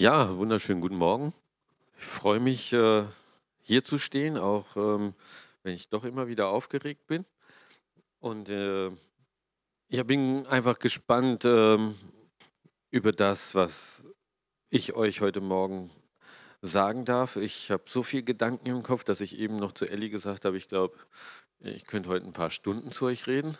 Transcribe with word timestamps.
Ja, 0.00 0.34
wunderschönen 0.34 0.80
guten 0.80 0.96
Morgen. 0.96 1.34
Ich 1.98 2.06
freue 2.06 2.40
mich, 2.40 2.72
äh, 2.72 3.02
hier 3.60 3.84
zu 3.84 3.98
stehen, 3.98 4.38
auch 4.38 4.74
ähm, 4.74 5.12
wenn 5.62 5.74
ich 5.74 5.90
doch 5.90 6.04
immer 6.04 6.26
wieder 6.26 6.48
aufgeregt 6.48 7.06
bin. 7.06 7.26
Und 8.18 8.48
äh, 8.48 8.88
ich 9.88 10.02
bin 10.06 10.46
einfach 10.46 10.78
gespannt 10.78 11.44
ähm, 11.44 11.96
über 12.90 13.12
das, 13.12 13.54
was 13.54 14.02
ich 14.70 14.94
euch 14.94 15.20
heute 15.20 15.42
Morgen 15.42 15.90
sagen 16.62 17.04
darf. 17.04 17.36
Ich 17.36 17.70
habe 17.70 17.84
so 17.86 18.02
viel 18.02 18.22
Gedanken 18.22 18.70
im 18.70 18.82
Kopf, 18.82 19.04
dass 19.04 19.20
ich 19.20 19.38
eben 19.38 19.56
noch 19.56 19.72
zu 19.72 19.84
Elli 19.84 20.08
gesagt 20.08 20.46
habe, 20.46 20.56
ich 20.56 20.70
glaube, 20.70 20.96
ich 21.58 21.84
könnte 21.84 22.08
heute 22.08 22.24
ein 22.24 22.32
paar 22.32 22.50
Stunden 22.50 22.90
zu 22.90 23.04
euch 23.04 23.26
reden. 23.26 23.54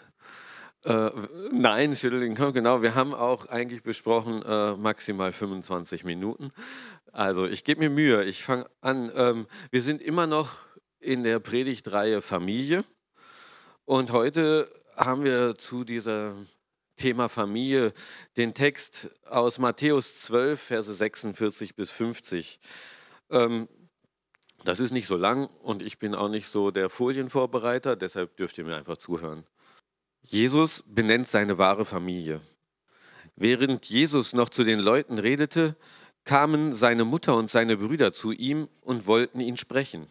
Äh, 0.85 1.11
nein, 1.53 1.95
schüttel 1.95 2.21
den 2.21 2.35
Kopf, 2.35 2.55
genau. 2.55 2.81
Wir 2.81 2.95
haben 2.95 3.13
auch 3.13 3.47
eigentlich 3.47 3.83
besprochen, 3.83 4.43
äh, 4.43 4.77
maximal 4.77 5.33
25 5.33 6.05
Minuten. 6.05 6.53
Also 7.13 7.47
ich 7.47 7.65
gebe 7.65 7.81
mir 7.81 7.91
Mühe, 7.91 8.25
ich 8.25 8.43
fange 8.43 8.67
an. 8.81 9.13
Ähm, 9.15 9.47
wir 9.71 9.83
sind 9.83 10.01
immer 10.01 10.27
noch 10.27 10.51
in 10.99 11.23
der 11.23 11.39
Predigtreihe 11.39 12.23
Familie. 12.23 12.85
Und 13.85 14.11
heute 14.13 14.71
haben 14.97 15.25
wir 15.25 15.55
zu 15.55 15.85
diesem 15.85 16.47
Thema 16.97 17.29
Familie 17.29 17.93
den 18.37 18.55
Text 18.55 19.11
aus 19.27 19.59
Matthäus 19.59 20.21
12, 20.23 20.61
Verse 20.61 20.95
46 20.95 21.75
bis 21.75 21.91
50. 21.91 22.59
Ähm, 23.31 23.69
das 24.65 24.81
ist 24.81 24.93
nicht 24.93 25.07
so 25.07 25.17
lang 25.17 25.49
und 25.63 25.83
ich 25.83 25.99
bin 25.99 26.15
auch 26.15 26.29
nicht 26.29 26.47
so 26.47 26.71
der 26.71 26.91
Folienvorbereiter, 26.91 27.97
deshalb 27.97 28.37
dürft 28.37 28.59
ihr 28.59 28.65
mir 28.65 28.77
einfach 28.77 28.99
zuhören. 28.99 29.45
Jesus 30.23 30.85
benennt 30.87 31.29
seine 31.29 31.59
wahre 31.59 31.85
Familie. 31.85 32.41
Während 33.37 33.87
Jesus 33.87 34.33
noch 34.33 34.51
zu 34.51 34.65
den 34.65 34.81
Leuten 34.81 35.19
redete, 35.19 35.77
kamen 36.25 36.75
seine 36.75 37.05
Mutter 37.05 37.37
und 37.37 37.51
seine 37.51 37.77
Brüder 37.77 38.13
zu 38.13 38.33
ihm 38.33 38.69
und 38.81 39.07
wollten 39.07 39.41
ihn 39.41 39.57
sprechen. 39.57 40.07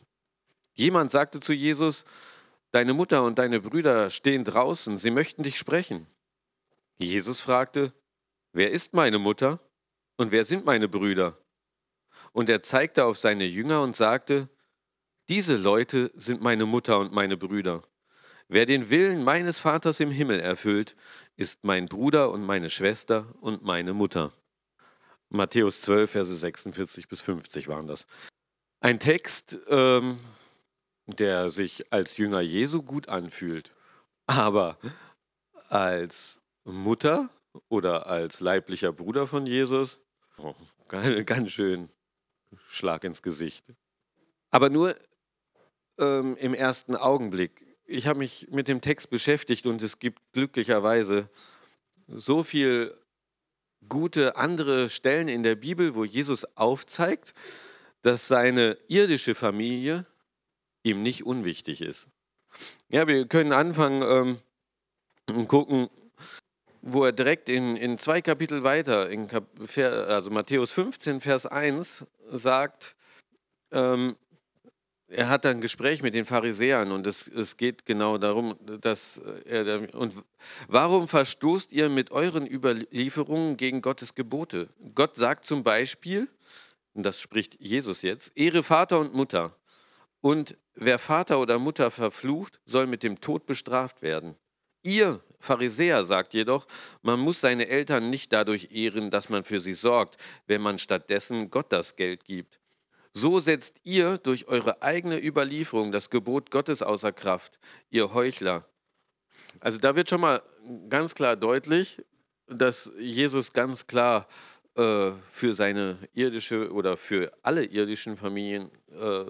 Jemand 0.73 1.11
sagte 1.11 1.39
zu 1.39 1.53
Jesus, 1.53 2.06
Deine 2.72 2.94
Mutter 2.94 3.23
und 3.23 3.39
deine 3.39 3.61
Brüder 3.61 4.11
stehen 4.11 4.45
draußen, 4.45 4.98
sie 5.00 5.09
möchten 5.09 5.42
dich 5.42 5.58
sprechen. 5.58 6.06
Jesus 7.00 7.42
fragte, 7.42 7.94
Wer 8.53 8.72
ist 8.72 8.94
meine 8.94 9.20
Mutter 9.20 9.59
und 10.17 10.31
wer 10.31 10.44
sind 10.44 10.66
meine 10.66 10.88
Brüder? 10.88 11.38
Und 12.31 12.50
er 12.50 12.61
zeigte 12.61 13.05
auf 13.05 13.17
seine 13.17 13.45
Jünger 13.45 13.81
und 13.81 13.95
sagte, 13.95 14.50
Diese 15.30 15.55
Leute 15.55 16.11
sind 16.16 16.42
meine 16.42 16.66
Mutter 16.66 17.00
und 17.00 17.11
meine 17.11 17.38
Brüder. 17.38 17.83
Wer 18.52 18.66
den 18.66 18.89
Willen 18.89 19.23
meines 19.23 19.59
Vaters 19.59 20.00
im 20.00 20.09
Himmel 20.09 20.39
erfüllt, 20.39 20.95
ist 21.36 21.64
mein 21.64 21.86
Bruder 21.86 22.31
und 22.31 22.44
meine 22.44 22.72
Schwester 22.72 23.28
und 23.42 23.64
meine 23.64 23.94
Mutter. 23.94 24.33
Matthäus 25.30 25.81
12, 25.81 26.09
Verse 26.09 26.36
46 26.36 27.08
bis 27.08 27.22
50 27.22 27.67
waren 27.67 27.86
das. 27.86 28.08
Ein 28.80 29.00
Text, 29.00 29.59
ähm, 29.67 30.20
der 31.05 31.52
sich 31.52 31.94
als 31.94 32.17
Jünger 32.17 32.42
Jesu 32.42 32.81
gut 32.81 33.08
anfühlt, 33.08 33.72
aber 34.25 34.80
als 35.67 36.42
Mutter 36.64 37.30
oder 37.67 38.08
als 38.08 38.39
leiblicher 38.39 38.92
Bruder 38.92 39.27
von 39.27 39.45
Jesus, 39.45 40.02
oh, 40.38 40.55
ganz 40.88 41.52
schön 41.52 41.89
Schlag 42.67 43.03
ins 43.03 43.22
Gesicht. 43.22 43.64
Aber 44.50 44.72
nur 44.72 44.95
ähm, 46.00 46.36
im 46.38 46.55
ersten 46.55 46.95
Augenblick 46.95 47.69
ich 47.90 48.08
habe 48.08 48.20
mich 48.20 48.48
mit 48.52 48.68
dem 48.68 48.82
Text 48.82 49.09
beschäftigt 49.09 49.66
und 49.66 49.82
es 49.82 50.00
gibt 50.00 50.22
glücklicherweise 50.34 51.30
so 52.08 52.44
viel 52.44 52.95
gute 53.88 54.36
andere 54.36 54.90
Stellen 54.90 55.28
in 55.28 55.44
der 55.44 55.56
Bibel, 55.56 55.95
wo 55.95 56.06
Jesus 56.06 56.45
aufzeigt, 56.56 57.34
dass 58.02 58.28
seine 58.28 58.78
irdische 58.88 59.36
Familie 59.36 60.06
ihm 60.84 61.02
nicht 61.02 61.26
unwichtig 61.26 61.82
ist. 61.82 62.08
Ja, 62.90 63.08
wir 63.08 63.28
können 63.28 63.54
anfangen 63.54 64.02
ähm, 64.02 65.36
und 65.36 65.48
gucken, 65.48 65.89
wo 66.82 67.04
er 67.04 67.11
direkt 67.11 67.49
in, 67.49 67.76
in 67.76 67.98
zwei 67.98 68.22
Kapitel 68.22 68.64
weiter, 68.64 69.10
in 69.10 69.28
Kap 69.28 69.48
also 69.78 70.32
Matthäus 70.32 70.72
15, 70.72 71.22
Vers 71.22 71.45
1, 71.45 72.05
sagt, 72.32 72.95
ähm, 73.72 74.16
er 75.09 75.30
hat 75.30 75.45
ein 75.45 75.61
Gespräch 75.61 76.02
mit 76.02 76.14
den 76.14 76.25
Pharisäern 76.25 76.92
und 76.92 77.08
es, 77.08 77.27
es 77.27 77.58
geht 77.58 77.86
genau 77.86 78.17
darum, 78.17 78.55
dass 78.81 79.21
er 79.45 79.93
und 79.95 80.14
warum 80.67 81.08
verstoßt 81.08 81.71
ihr 81.71 81.89
mit 81.89 82.11
euren 82.11 82.45
Überlieferungen 82.45 83.58
gegen 83.58 83.81
Gottes 83.81 84.15
Gebote? 84.15 84.69
Gott 84.93 85.15
sagt 85.15 85.45
zum 85.45 85.64
Beispiel, 85.64 86.27
und 86.93 87.03
das 87.03 87.19
spricht 87.19 87.59
Jesus 87.59 88.02
jetzt, 88.02 88.31
Ehre 88.36 88.64
Vater 88.64 88.99
und 88.99 89.14
Mutter. 89.14 89.55
Und 90.21 90.58
wer 90.75 90.99
Vater 90.99 91.39
oder 91.39 91.59
Mutter 91.59 91.92
verflucht, 91.92 92.59
soll 92.65 92.87
mit 92.87 93.03
dem 93.03 93.21
Tod 93.21 93.45
bestraft 93.45 94.02
werden. 94.02 94.36
Ihr 94.83 95.21
Pharisäer 95.39 96.03
sagt 96.03 96.33
jedoch, 96.33 96.67
man 97.02 97.19
muss 97.19 97.42
seine 97.42 97.67
Eltern 97.67 98.09
nicht 98.09 98.33
dadurch 98.33 98.71
ehren, 98.71 99.11
dass 99.11 99.30
man 99.30 99.43
für 99.43 99.59
sie 99.59 99.73
sorgt, 99.73 100.17
wenn 100.48 100.61
man 100.61 100.80
stattdessen 100.80 101.49
Gott 101.49 101.71
das 101.71 101.95
Geld 101.95 102.25
gibt. 102.25 102.59
So 103.21 103.39
setzt 103.39 103.81
ihr 103.83 104.17
durch 104.17 104.47
eure 104.47 104.81
eigene 104.81 105.21
Überlieferung 105.21 105.91
das 105.91 106.09
Gebot 106.09 106.52
Gottes 106.52 106.81
außer 106.81 107.11
Kraft, 107.11 107.59
ihr 107.89 108.13
Heuchler. 108.13 108.65
Also 109.59 109.77
da 109.77 109.97
wird 109.97 110.09
schon 110.09 110.21
mal 110.21 110.41
ganz 110.87 111.15
klar 111.15 111.35
deutlich, 111.35 111.97
dass 112.47 112.89
Jesus 112.97 113.52
ganz 113.52 113.87
klar 113.87 114.25
äh, 114.75 115.11
für 115.33 115.53
seine 115.53 115.97
irdische 116.13 116.71
oder 116.71 116.95
für 116.95 117.33
alle 117.41 117.65
irdischen 117.65 118.15
Familien 118.15 118.71
äh, 118.87 119.25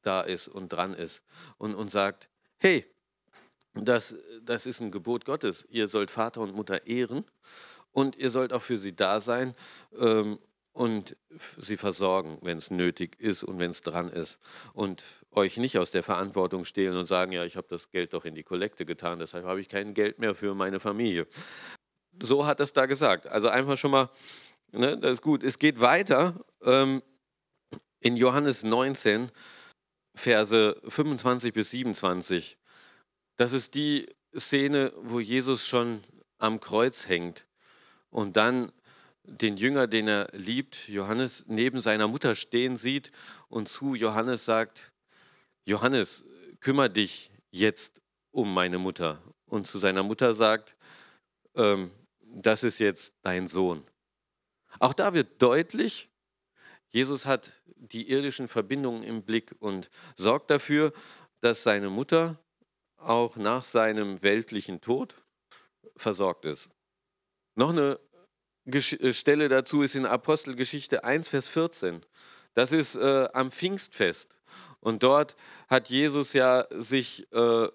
da 0.00 0.22
ist 0.22 0.48
und 0.48 0.70
dran 0.72 0.94
ist 0.94 1.22
und, 1.58 1.74
und 1.74 1.90
sagt, 1.90 2.30
hey, 2.56 2.86
das, 3.74 4.16
das 4.44 4.64
ist 4.64 4.80
ein 4.80 4.90
Gebot 4.90 5.26
Gottes. 5.26 5.66
Ihr 5.68 5.88
sollt 5.88 6.10
Vater 6.10 6.40
und 6.40 6.54
Mutter 6.54 6.86
ehren 6.86 7.22
und 7.92 8.16
ihr 8.16 8.30
sollt 8.30 8.54
auch 8.54 8.62
für 8.62 8.78
sie 8.78 8.96
da 8.96 9.20
sein 9.20 9.54
ähm, 9.98 10.38
und 10.76 11.16
sie 11.56 11.78
versorgen, 11.78 12.36
wenn 12.42 12.58
es 12.58 12.70
nötig 12.70 13.18
ist 13.18 13.42
und 13.42 13.58
wenn 13.58 13.70
es 13.70 13.80
dran 13.80 14.10
ist. 14.10 14.38
Und 14.74 15.02
euch 15.30 15.56
nicht 15.56 15.78
aus 15.78 15.90
der 15.90 16.02
Verantwortung 16.02 16.66
stehlen 16.66 16.98
und 16.98 17.06
sagen, 17.06 17.32
ja, 17.32 17.46
ich 17.46 17.56
habe 17.56 17.66
das 17.70 17.90
Geld 17.90 18.12
doch 18.12 18.26
in 18.26 18.34
die 18.34 18.42
Kollekte 18.42 18.84
getan, 18.84 19.18
deshalb 19.18 19.46
habe 19.46 19.58
ich 19.58 19.70
kein 19.70 19.94
Geld 19.94 20.18
mehr 20.18 20.34
für 20.34 20.54
meine 20.54 20.78
Familie. 20.78 21.26
So 22.22 22.44
hat 22.44 22.60
es 22.60 22.74
da 22.74 22.84
gesagt. 22.84 23.26
Also 23.26 23.48
einfach 23.48 23.78
schon 23.78 23.90
mal, 23.90 24.10
ne, 24.70 24.98
das 24.98 25.12
ist 25.12 25.22
gut. 25.22 25.42
Es 25.42 25.58
geht 25.58 25.80
weiter 25.80 26.44
ähm, 26.62 27.02
in 28.00 28.16
Johannes 28.16 28.62
19, 28.62 29.32
Verse 30.14 30.78
25 30.86 31.54
bis 31.54 31.70
27. 31.70 32.58
Das 33.38 33.54
ist 33.54 33.74
die 33.74 34.14
Szene, 34.36 34.92
wo 35.00 35.20
Jesus 35.20 35.66
schon 35.66 36.04
am 36.36 36.60
Kreuz 36.60 37.08
hängt 37.08 37.46
und 38.10 38.36
dann 38.36 38.72
den 39.26 39.56
Jünger, 39.56 39.86
den 39.86 40.08
er 40.08 40.28
liebt, 40.32 40.88
Johannes, 40.88 41.44
neben 41.46 41.80
seiner 41.80 42.08
Mutter 42.08 42.34
stehen 42.34 42.76
sieht 42.76 43.12
und 43.48 43.68
zu 43.68 43.94
Johannes 43.94 44.44
sagt, 44.44 44.92
Johannes, 45.64 46.24
kümmere 46.60 46.90
dich 46.90 47.30
jetzt 47.50 48.00
um 48.30 48.52
meine 48.52 48.78
Mutter. 48.78 49.22
Und 49.46 49.66
zu 49.66 49.78
seiner 49.78 50.02
Mutter 50.02 50.34
sagt, 50.34 50.76
ähm, 51.54 51.90
das 52.20 52.62
ist 52.62 52.78
jetzt 52.78 53.14
dein 53.22 53.46
Sohn. 53.46 53.84
Auch 54.78 54.92
da 54.92 55.14
wird 55.14 55.40
deutlich, 55.42 56.08
Jesus 56.90 57.26
hat 57.26 57.52
die 57.76 58.10
irdischen 58.10 58.48
Verbindungen 58.48 59.02
im 59.02 59.22
Blick 59.22 59.54
und 59.58 59.90
sorgt 60.16 60.50
dafür, 60.50 60.92
dass 61.40 61.62
seine 61.62 61.90
Mutter 61.90 62.38
auch 62.96 63.36
nach 63.36 63.64
seinem 63.64 64.22
weltlichen 64.22 64.80
Tod 64.80 65.14
versorgt 65.96 66.44
ist. 66.44 66.70
Noch 67.54 67.70
eine 67.70 67.98
Stelle 68.80 69.48
dazu 69.48 69.82
ist 69.82 69.94
in 69.94 70.06
Apostelgeschichte 70.06 71.04
1, 71.04 71.28
Vers 71.28 71.48
14. 71.48 72.00
Das 72.54 72.72
ist 72.72 72.96
äh, 72.96 73.28
am 73.32 73.50
Pfingstfest. 73.50 74.36
Und 74.80 75.02
dort 75.02 75.36
hat 75.68 75.88
Jesus 75.88 76.32
ja 76.32 76.66
sich 76.70 77.30
äh, 77.32 77.68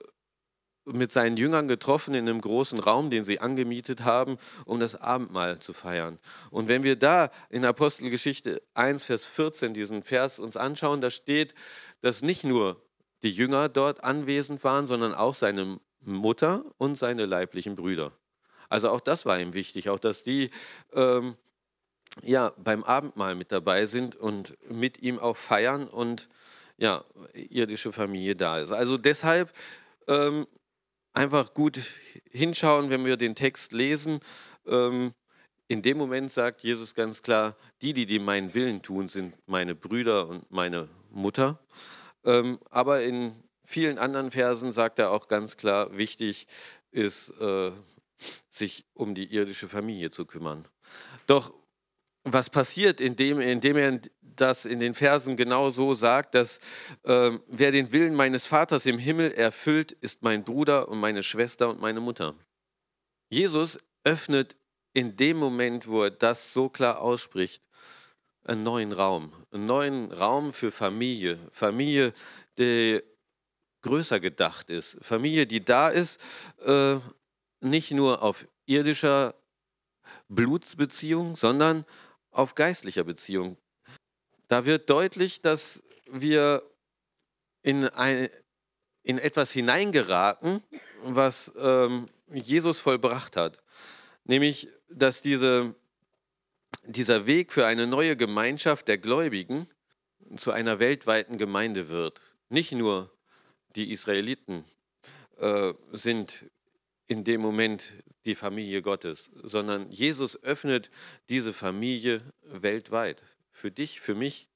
mit 0.85 1.11
seinen 1.11 1.37
Jüngern 1.37 1.67
getroffen 1.67 2.13
in 2.13 2.27
einem 2.27 2.41
großen 2.41 2.79
Raum, 2.79 3.09
den 3.09 3.23
sie 3.23 3.39
angemietet 3.39 4.03
haben, 4.03 4.37
um 4.65 4.79
das 4.79 4.95
Abendmahl 4.95 5.59
zu 5.59 5.73
feiern. 5.73 6.19
Und 6.49 6.67
wenn 6.67 6.83
wir 6.83 6.95
da 6.95 7.29
in 7.49 7.65
Apostelgeschichte 7.65 8.61
1, 8.73 9.03
Vers 9.03 9.25
14 9.25 9.73
diesen 9.73 10.03
Vers 10.03 10.39
uns 10.39 10.57
anschauen, 10.57 11.01
da 11.01 11.11
steht, 11.11 11.53
dass 12.01 12.21
nicht 12.21 12.43
nur 12.43 12.81
die 13.23 13.31
Jünger 13.31 13.69
dort 13.69 14.03
anwesend 14.03 14.63
waren, 14.63 14.87
sondern 14.87 15.13
auch 15.13 15.35
seine 15.35 15.79
Mutter 15.99 16.65
und 16.77 16.97
seine 16.97 17.25
leiblichen 17.25 17.75
Brüder. 17.75 18.11
Also 18.71 18.89
auch 18.89 19.01
das 19.01 19.25
war 19.25 19.37
ihm 19.37 19.53
wichtig, 19.53 19.89
auch 19.89 19.99
dass 19.99 20.23
die 20.23 20.49
ähm, 20.93 21.35
ja, 22.23 22.53
beim 22.57 22.85
Abendmahl 22.85 23.35
mit 23.35 23.51
dabei 23.51 23.85
sind 23.85 24.15
und 24.15 24.57
mit 24.71 25.01
ihm 25.01 25.19
auch 25.19 25.35
feiern 25.35 25.87
und 25.89 26.29
ja, 26.77 27.03
irdische 27.33 27.91
Familie 27.91 28.37
da 28.37 28.59
ist. 28.59 28.71
Also 28.71 28.97
deshalb 28.97 29.51
ähm, 30.07 30.47
einfach 31.11 31.53
gut 31.53 31.79
hinschauen, 32.31 32.89
wenn 32.89 33.03
wir 33.03 33.17
den 33.17 33.35
Text 33.35 33.73
lesen. 33.73 34.21
Ähm, 34.65 35.13
in 35.67 35.81
dem 35.81 35.97
Moment 35.97 36.31
sagt 36.31 36.63
Jesus 36.63 36.95
ganz 36.95 37.21
klar, 37.21 37.57
die, 37.81 37.91
die, 37.91 38.05
die 38.05 38.19
meinen 38.19 38.53
Willen 38.53 38.81
tun, 38.81 39.09
sind 39.09 39.35
meine 39.47 39.75
Brüder 39.75 40.29
und 40.29 40.49
meine 40.49 40.87
Mutter. 41.09 41.59
Ähm, 42.23 42.57
aber 42.69 43.03
in 43.03 43.35
vielen 43.65 43.97
anderen 43.97 44.31
Versen 44.31 44.71
sagt 44.71 44.97
er 44.97 45.11
auch 45.11 45.27
ganz 45.27 45.57
klar, 45.57 45.97
wichtig 45.97 46.47
ist, 46.91 47.33
äh, 47.41 47.71
sich 48.49 48.85
um 48.93 49.15
die 49.15 49.33
irdische 49.33 49.67
Familie 49.67 50.11
zu 50.11 50.25
kümmern. 50.25 50.67
Doch 51.27 51.53
was 52.23 52.49
passiert, 52.49 53.01
indem, 53.01 53.39
indem 53.39 53.77
er 53.77 53.99
das 54.21 54.65
in 54.65 54.79
den 54.79 54.93
Versen 54.93 55.37
genau 55.37 55.69
so 55.69 55.93
sagt, 55.93 56.35
dass 56.35 56.59
äh, 57.03 57.31
wer 57.47 57.71
den 57.71 57.91
Willen 57.91 58.15
meines 58.15 58.45
Vaters 58.45 58.85
im 58.85 58.97
Himmel 58.97 59.31
erfüllt, 59.31 59.91
ist 59.91 60.21
mein 60.21 60.43
Bruder 60.43 60.87
und 60.87 60.99
meine 60.99 61.23
Schwester 61.23 61.69
und 61.69 61.81
meine 61.81 61.99
Mutter. 61.99 62.35
Jesus 63.29 63.79
öffnet 64.03 64.55
in 64.93 65.15
dem 65.15 65.37
Moment, 65.37 65.87
wo 65.87 66.03
er 66.03 66.11
das 66.11 66.53
so 66.53 66.69
klar 66.69 67.01
ausspricht, 67.01 67.63
einen 68.43 68.63
neuen 68.63 68.91
Raum, 68.91 69.31
einen 69.51 69.65
neuen 69.65 70.11
Raum 70.11 70.53
für 70.53 70.71
Familie, 70.71 71.39
Familie, 71.51 72.13
die 72.57 73.01
größer 73.81 74.19
gedacht 74.19 74.69
ist, 74.69 74.97
Familie, 75.01 75.47
die 75.47 75.63
da 75.63 75.89
ist, 75.89 76.19
äh, 76.65 76.97
nicht 77.61 77.91
nur 77.91 78.21
auf 78.21 78.45
irdischer 78.65 79.35
Blutsbeziehung, 80.27 81.35
sondern 81.35 81.85
auf 82.31 82.55
geistlicher 82.55 83.03
Beziehung. 83.03 83.57
Da 84.47 84.65
wird 84.65 84.89
deutlich, 84.89 85.41
dass 85.41 85.83
wir 86.09 86.63
in, 87.61 87.85
ein, 87.85 88.29
in 89.03 89.17
etwas 89.17 89.51
hineingeraten, 89.51 90.63
was 91.03 91.51
ähm, 91.57 92.07
Jesus 92.33 92.79
vollbracht 92.79 93.37
hat. 93.37 93.57
Nämlich, 94.23 94.67
dass 94.89 95.21
diese, 95.21 95.75
dieser 96.85 97.27
Weg 97.27 97.53
für 97.53 97.65
eine 97.65 97.87
neue 97.87 98.15
Gemeinschaft 98.15 98.87
der 98.87 98.97
Gläubigen 98.97 99.67
zu 100.37 100.51
einer 100.51 100.79
weltweiten 100.79 101.37
Gemeinde 101.37 101.89
wird. 101.89 102.35
Nicht 102.49 102.71
nur 102.71 103.11
die 103.75 103.91
Israeliten 103.91 104.65
äh, 105.37 105.73
sind 105.91 106.45
in 107.11 107.25
dem 107.25 107.41
Moment 107.41 107.91
die 108.25 108.35
Familie 108.35 108.81
Gottes, 108.81 109.31
sondern 109.43 109.91
Jesus 109.91 110.41
öffnet 110.43 110.89
diese 111.27 111.51
Familie 111.51 112.21
weltweit. 112.41 113.21
Für 113.51 113.69
dich, 113.69 113.99
für 113.99 114.15
mich, 114.15 114.47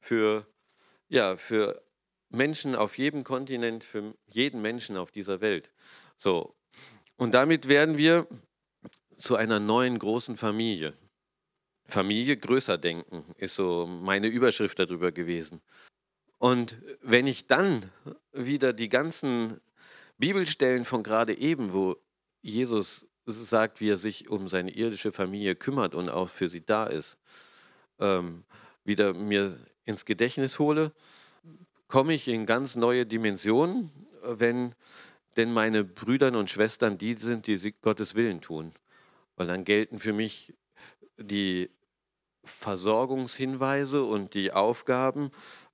für, 0.00 0.46
ja, 1.08 1.38
für 1.38 1.82
Menschen 2.28 2.74
auf 2.74 2.98
jedem 2.98 3.24
Kontinent, 3.24 3.84
für 3.84 4.12
jeden 4.26 4.60
Menschen 4.60 4.98
auf 4.98 5.12
dieser 5.12 5.40
Welt. 5.40 5.72
So. 6.18 6.54
Und 7.16 7.32
damit 7.32 7.68
werden 7.68 7.96
wir 7.96 8.28
zu 9.16 9.36
einer 9.36 9.58
neuen 9.58 9.98
großen 9.98 10.36
Familie. 10.36 10.92
Familie 11.86 12.36
größer 12.36 12.76
denken, 12.76 13.24
ist 13.38 13.54
so 13.54 13.86
meine 13.86 14.26
Überschrift 14.26 14.78
darüber 14.78 15.10
gewesen. 15.10 15.62
Und 16.36 16.76
wenn 17.00 17.26
ich 17.26 17.46
dann 17.46 17.90
wieder 18.32 18.74
die 18.74 18.90
ganzen 18.90 19.62
Bibelstellen 20.18 20.84
von 20.84 21.02
gerade 21.02 21.36
eben, 21.36 21.72
wo 21.72 21.96
Jesus 22.42 23.06
sagt, 23.26 23.80
wie 23.80 23.90
er 23.90 23.96
sich 23.96 24.28
um 24.28 24.48
seine 24.48 24.70
irdische 24.70 25.12
Familie 25.12 25.54
kümmert 25.54 25.94
und 25.94 26.10
auch 26.10 26.28
für 26.28 26.48
sie 26.48 26.64
da 26.64 26.86
ist, 26.86 27.18
ähm, 27.98 28.44
wieder 28.84 29.14
mir 29.14 29.58
ins 29.84 30.04
Gedächtnis 30.04 30.58
hole, 30.58 30.92
komme 31.88 32.14
ich 32.14 32.28
in 32.28 32.46
ganz 32.46 32.76
neue 32.76 33.06
Dimensionen, 33.06 33.90
wenn 34.22 34.74
denn 35.36 35.52
meine 35.52 35.84
Brüder 35.84 36.36
und 36.38 36.50
Schwestern 36.50 36.98
die 36.98 37.14
sind, 37.14 37.46
die 37.46 37.74
Gottes 37.82 38.14
Willen 38.14 38.40
tun. 38.40 38.72
Weil 39.36 39.46
dann 39.48 39.64
gelten 39.64 39.98
für 39.98 40.12
mich 40.12 40.54
die 41.16 41.70
Versorgungshinweise 42.44 44.04
und 44.04 44.34
die 44.34 44.52
Aufgaben 44.52 45.30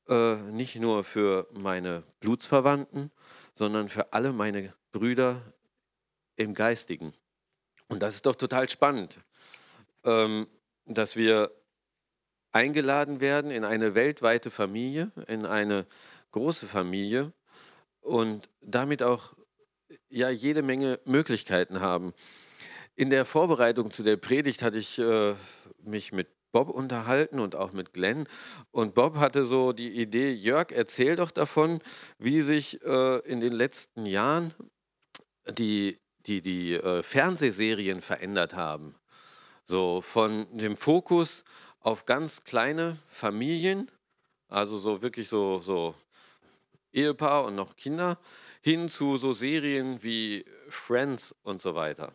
äh, 0.08 0.36
nicht 0.36 0.76
nur 0.76 1.04
für 1.04 1.48
meine 1.52 2.04
Blutsverwandten, 2.20 3.10
sondern 3.60 3.90
für 3.90 4.14
alle 4.14 4.32
meine 4.32 4.72
Brüder 4.90 5.52
im 6.36 6.54
Geistigen. 6.54 7.12
Und 7.88 8.02
das 8.02 8.14
ist 8.14 8.24
doch 8.24 8.34
total 8.34 8.70
spannend, 8.70 9.20
ähm, 10.02 10.46
dass 10.86 11.14
wir 11.14 11.50
eingeladen 12.52 13.20
werden 13.20 13.50
in 13.50 13.66
eine 13.66 13.94
weltweite 13.94 14.50
Familie, 14.50 15.12
in 15.26 15.44
eine 15.44 15.86
große 16.30 16.68
Familie 16.68 17.34
und 18.00 18.48
damit 18.62 19.02
auch 19.02 19.34
ja 20.08 20.30
jede 20.30 20.62
Menge 20.62 20.98
Möglichkeiten 21.04 21.82
haben. 21.82 22.14
In 22.96 23.10
der 23.10 23.26
Vorbereitung 23.26 23.90
zu 23.90 24.02
der 24.02 24.16
Predigt 24.16 24.62
hatte 24.62 24.78
ich 24.78 24.98
äh, 24.98 25.34
mich 25.82 26.12
mit 26.12 26.28
Bob 26.52 26.68
unterhalten 26.68 27.40
und 27.40 27.56
auch 27.56 27.72
mit 27.72 27.92
Glenn. 27.92 28.28
Und 28.70 28.94
Bob 28.94 29.16
hatte 29.16 29.44
so 29.44 29.72
die 29.72 29.90
Idee, 29.90 30.32
Jörg, 30.32 30.72
erzähl 30.72 31.16
doch 31.16 31.30
davon, 31.30 31.80
wie 32.18 32.42
sich 32.42 32.82
äh, 32.84 33.18
in 33.20 33.40
den 33.40 33.52
letzten 33.52 34.06
Jahren 34.06 34.52
die, 35.48 35.98
die, 36.26 36.40
die 36.40 36.74
äh, 36.74 37.02
Fernsehserien 37.02 38.00
verändert 38.00 38.54
haben. 38.54 38.94
So 39.64 40.00
von 40.00 40.46
dem 40.56 40.76
Fokus 40.76 41.44
auf 41.80 42.04
ganz 42.04 42.44
kleine 42.44 42.98
Familien, 43.06 43.90
also 44.48 44.78
so 44.78 45.02
wirklich 45.02 45.28
so, 45.28 45.60
so 45.60 45.94
Ehepaar 46.92 47.44
und 47.44 47.54
noch 47.54 47.76
Kinder, 47.76 48.18
hin 48.62 48.88
zu 48.88 49.16
so 49.16 49.32
Serien 49.32 50.02
wie 50.02 50.44
Friends 50.68 51.34
und 51.42 51.62
so 51.62 51.74
weiter. 51.74 52.12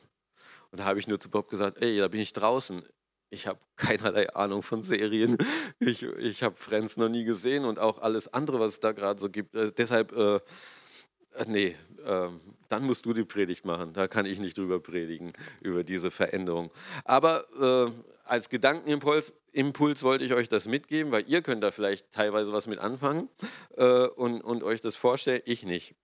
Und 0.72 0.80
da 0.80 0.86
habe 0.86 1.00
ich 1.00 1.08
nur 1.08 1.20
zu 1.20 1.30
Bob 1.30 1.50
gesagt, 1.50 1.82
ey, 1.82 1.98
da 1.98 2.10
bin 2.10 2.20
ich 2.20 2.34
draußen 2.34 2.84
ich 3.30 3.48
habe 3.48 3.60
keinerlei 3.76 4.30
Ahnung 4.34 4.64
von 4.64 4.84
Serien. 4.84 5.38
Ich, 5.80 6.04
ich 6.04 6.44
habe 6.44 6.56
Friends 6.56 6.98
noch 6.98 7.10
nie 7.10 7.24
gesehen 7.24 7.66
und 7.66 7.80
auch 7.80 8.00
alles 8.00 8.34
andere, 8.34 8.60
was 8.60 8.74
es 8.74 8.80
da 8.80 8.92
gerade 8.92 9.20
so 9.20 9.30
gibt. 9.30 9.56
Äh, 9.56 9.72
deshalb, 9.72 10.12
äh, 10.14 10.36
äh 10.36 11.46
nee, 11.48 11.76
äh, 12.06 12.30
dann 12.70 12.84
musst 12.86 13.06
du 13.06 13.14
die 13.14 13.26
Predigt 13.26 13.66
machen. 13.66 13.94
Da 13.94 14.08
kann 14.08 14.26
ich 14.26 14.40
nicht 14.40 14.58
drüber 14.58 14.80
predigen, 14.80 15.34
über 15.62 15.84
diese 15.84 16.12
Veränderung. 16.12 16.72
Aber 17.04 17.46
äh, 17.60 17.92
als 18.24 18.50
Gedankenimpuls 18.50 19.34
Impuls 19.56 20.04
wollte 20.04 20.26
ich 20.26 20.34
euch 20.34 20.50
das 20.50 20.68
mitgeben, 20.68 21.14
weil 21.14 21.24
ihr 21.30 21.42
könnt 21.42 21.64
da 21.64 21.72
vielleicht 21.72 22.12
teilweise 22.12 22.52
was 22.52 22.68
mit 22.68 22.80
anfangen 22.80 23.30
äh, 23.78 24.08
und, 24.08 24.42
und 24.42 24.64
euch 24.64 24.82
das 24.82 24.98
vorstellen, 24.98 25.42
ich 25.46 25.64
nicht. 25.64 25.96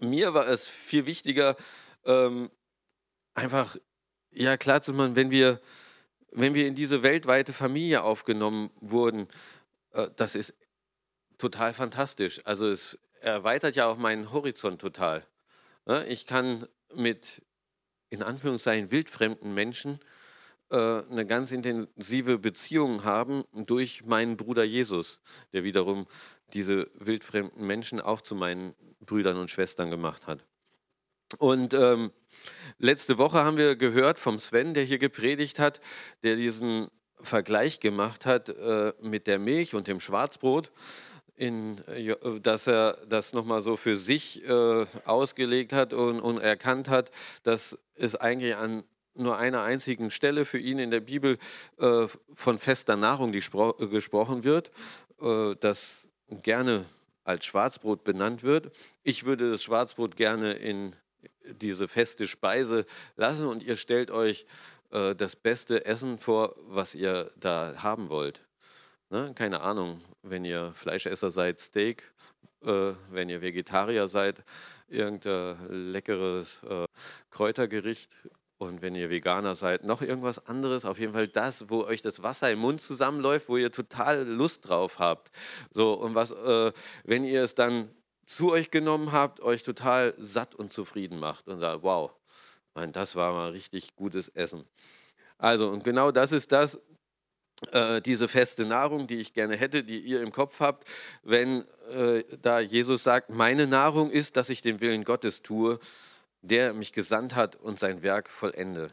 Mir 0.00 0.34
war 0.34 0.46
es 0.46 0.68
viel 0.68 1.06
wichtiger, 1.06 1.56
ähm, 2.04 2.50
einfach 3.34 3.76
ja 4.30 4.58
klar 4.58 4.82
zu 4.82 4.92
machen, 4.92 5.16
wenn 5.16 5.30
wir 5.30 5.58
wenn 6.36 6.54
wir 6.54 6.66
in 6.66 6.74
diese 6.74 7.02
weltweite 7.02 7.52
Familie 7.52 8.02
aufgenommen 8.02 8.70
wurden, 8.80 9.26
äh, 9.92 10.08
das 10.16 10.36
ist 10.36 10.54
total 11.38 11.74
fantastisch. 11.74 12.40
Also 12.44 12.68
es 12.68 12.98
erweitert 13.20 13.74
ja 13.74 13.86
auch 13.86 13.96
meinen 13.96 14.32
Horizont 14.32 14.80
total. 14.80 15.26
Ne? 15.86 16.06
Ich 16.06 16.26
kann 16.26 16.68
mit, 16.94 17.42
in 18.10 18.22
Anführungszeichen, 18.22 18.90
wildfremden 18.90 19.54
Menschen 19.54 19.98
äh, 20.70 20.76
eine 20.76 21.26
ganz 21.26 21.52
intensive 21.52 22.38
Beziehung 22.38 23.04
haben 23.04 23.44
durch 23.54 24.04
meinen 24.04 24.36
Bruder 24.36 24.64
Jesus, 24.64 25.20
der 25.52 25.64
wiederum 25.64 26.06
diese 26.52 26.90
wildfremden 26.94 27.66
Menschen 27.66 28.00
auch 28.00 28.20
zu 28.20 28.34
meinen 28.34 28.74
Brüdern 29.00 29.38
und 29.38 29.50
Schwestern 29.50 29.90
gemacht 29.90 30.26
hat. 30.26 30.44
Und 31.38 31.74
ähm, 31.74 32.12
letzte 32.78 33.18
Woche 33.18 33.44
haben 33.44 33.56
wir 33.56 33.76
gehört 33.76 34.18
vom 34.18 34.38
Sven, 34.38 34.74
der 34.74 34.84
hier 34.84 34.98
gepredigt 34.98 35.58
hat, 35.58 35.80
der 36.22 36.36
diesen 36.36 36.88
Vergleich 37.20 37.80
gemacht 37.80 38.26
hat 38.26 38.48
äh, 38.48 38.92
mit 39.00 39.26
der 39.26 39.38
Milch 39.38 39.74
und 39.74 39.88
dem 39.88 40.00
Schwarzbrot, 40.00 40.70
in, 41.34 41.78
äh, 41.88 42.14
dass 42.40 42.66
er 42.66 42.98
das 43.08 43.32
nochmal 43.32 43.62
so 43.62 43.76
für 43.76 43.96
sich 43.96 44.46
äh, 44.46 44.86
ausgelegt 45.04 45.72
hat 45.72 45.92
und, 45.92 46.20
und, 46.20 46.38
erkannt 46.38 46.88
hat, 46.88 47.10
dass 47.42 47.78
es 47.94 48.16
eigentlich 48.16 48.56
an 48.56 48.84
nur 49.14 49.38
einer 49.38 49.62
einzigen 49.62 50.10
Stelle 50.10 50.44
für 50.44 50.58
ihn 50.58 50.78
in 50.78 50.90
der 50.90 51.00
Bibel 51.00 51.38
äh, 51.78 52.06
von 52.34 52.58
fester 52.58 52.96
Nahrung 52.96 53.32
die 53.32 53.40
gesprochen 53.40 54.44
wird, 54.44 54.70
äh, 55.20 55.54
das 55.58 56.06
gerne 56.42 56.84
als 57.24 57.44
Schwarzbrot 57.44 58.04
benannt 58.04 58.42
wird. 58.42 58.70
Ich 59.02 59.24
würde 59.24 59.50
das 59.50 59.62
Schwarzbrot 59.62 60.16
gerne 60.16 60.52
in 60.52 60.94
diese 61.44 61.88
feste 61.88 62.26
Speise 62.26 62.86
lassen 63.16 63.46
und 63.46 63.62
ihr 63.62 63.76
stellt 63.76 64.10
euch 64.10 64.46
äh, 64.90 65.14
das 65.14 65.36
beste 65.36 65.84
Essen 65.84 66.18
vor, 66.18 66.54
was 66.66 66.94
ihr 66.94 67.30
da 67.36 67.74
haben 67.78 68.08
wollt. 68.08 68.42
Ne? 69.10 69.32
Keine 69.34 69.60
Ahnung, 69.60 70.00
wenn 70.22 70.44
ihr 70.44 70.72
Fleischesser 70.72 71.30
seid, 71.30 71.60
Steak, 71.60 72.10
äh, 72.64 72.92
wenn 73.10 73.28
ihr 73.28 73.42
Vegetarier 73.42 74.08
seid, 74.08 74.42
irgendein 74.88 75.92
leckeres 75.92 76.62
äh, 76.64 76.86
Kräutergericht 77.30 78.10
und 78.58 78.82
wenn 78.82 78.94
ihr 78.94 79.10
Veganer 79.10 79.54
seid, 79.54 79.84
noch 79.84 80.00
irgendwas 80.00 80.46
anderes. 80.46 80.84
Auf 80.84 80.98
jeden 80.98 81.12
Fall 81.12 81.28
das, 81.28 81.68
wo 81.68 81.84
euch 81.84 82.02
das 82.02 82.22
Wasser 82.22 82.50
im 82.50 82.60
Mund 82.60 82.80
zusammenläuft, 82.80 83.48
wo 83.48 83.56
ihr 83.56 83.70
total 83.70 84.26
Lust 84.26 84.68
drauf 84.68 84.98
habt. 84.98 85.30
So, 85.70 85.94
und 85.94 86.14
was, 86.14 86.30
äh, 86.30 86.72
wenn 87.04 87.24
ihr 87.24 87.42
es 87.42 87.54
dann 87.54 87.90
zu 88.26 88.50
euch 88.50 88.70
genommen 88.70 89.12
habt, 89.12 89.40
euch 89.40 89.62
total 89.62 90.14
satt 90.18 90.54
und 90.54 90.72
zufrieden 90.72 91.18
macht 91.18 91.48
und 91.48 91.60
sagt, 91.60 91.82
wow, 91.82 92.12
mein, 92.74 92.92
das 92.92 93.16
war 93.16 93.32
mal 93.32 93.50
richtig 93.50 93.96
gutes 93.96 94.28
Essen. 94.28 94.64
Also, 95.38 95.70
und 95.70 95.84
genau 95.84 96.10
das 96.10 96.32
ist 96.32 96.52
das, 96.52 96.78
äh, 97.72 98.02
diese 98.02 98.28
feste 98.28 98.66
Nahrung, 98.66 99.06
die 99.06 99.16
ich 99.16 99.32
gerne 99.32 99.56
hätte, 99.56 99.82
die 99.82 100.00
ihr 100.00 100.20
im 100.22 100.32
Kopf 100.32 100.60
habt, 100.60 100.86
wenn 101.22 101.64
äh, 101.90 102.24
da 102.42 102.60
Jesus 102.60 103.02
sagt, 103.02 103.30
meine 103.30 103.66
Nahrung 103.66 104.10
ist, 104.10 104.36
dass 104.36 104.50
ich 104.50 104.60
den 104.60 104.80
Willen 104.80 105.04
Gottes 105.04 105.42
tue, 105.42 105.78
der 106.42 106.74
mich 106.74 106.92
gesandt 106.92 107.34
hat 107.34 107.56
und 107.56 107.78
sein 107.78 108.02
Werk 108.02 108.28
vollende. 108.28 108.92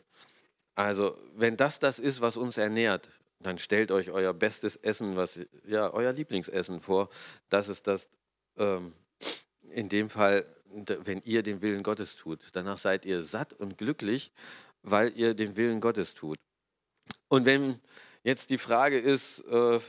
Also, 0.76 1.18
wenn 1.36 1.58
das 1.58 1.80
das 1.80 2.00
ist, 2.00 2.22
was 2.22 2.38
uns 2.38 2.58
ernährt, 2.58 3.10
dann 3.40 3.60
stellt 3.60 3.92
euch 3.92 4.12
euer 4.12 4.34
bestes 4.34 4.76
Essen, 4.78 5.18
was 5.18 5.40
ja 5.66 5.92
euer 5.92 6.14
Lieblingsessen 6.14 6.80
vor. 6.80 7.10
Das 7.50 7.68
ist 7.68 7.88
das 7.88 8.10
ähm, 8.58 8.94
in 9.74 9.90
dem 9.90 10.10
Fall, 10.10 10.46
wenn 10.70 11.22
ihr 11.24 11.44
den 11.44 11.62
Willen 11.62 11.84
Gottes 11.84 12.16
tut. 12.16 12.40
Danach 12.54 12.78
seid 12.78 13.06
ihr 13.06 13.22
satt 13.24 13.54
und 13.54 13.78
glücklich, 13.78 14.32
weil 14.82 15.12
ihr 15.18 15.34
den 15.34 15.56
Willen 15.56 15.82
Gottes 15.82 16.14
tut. 16.14 16.38
Und 17.28 17.46
wenn 17.46 17.80
jetzt 18.24 18.50
die 18.50 18.58
Frage 18.58 18.98
ist, 19.00 19.40
äh, 19.46 19.80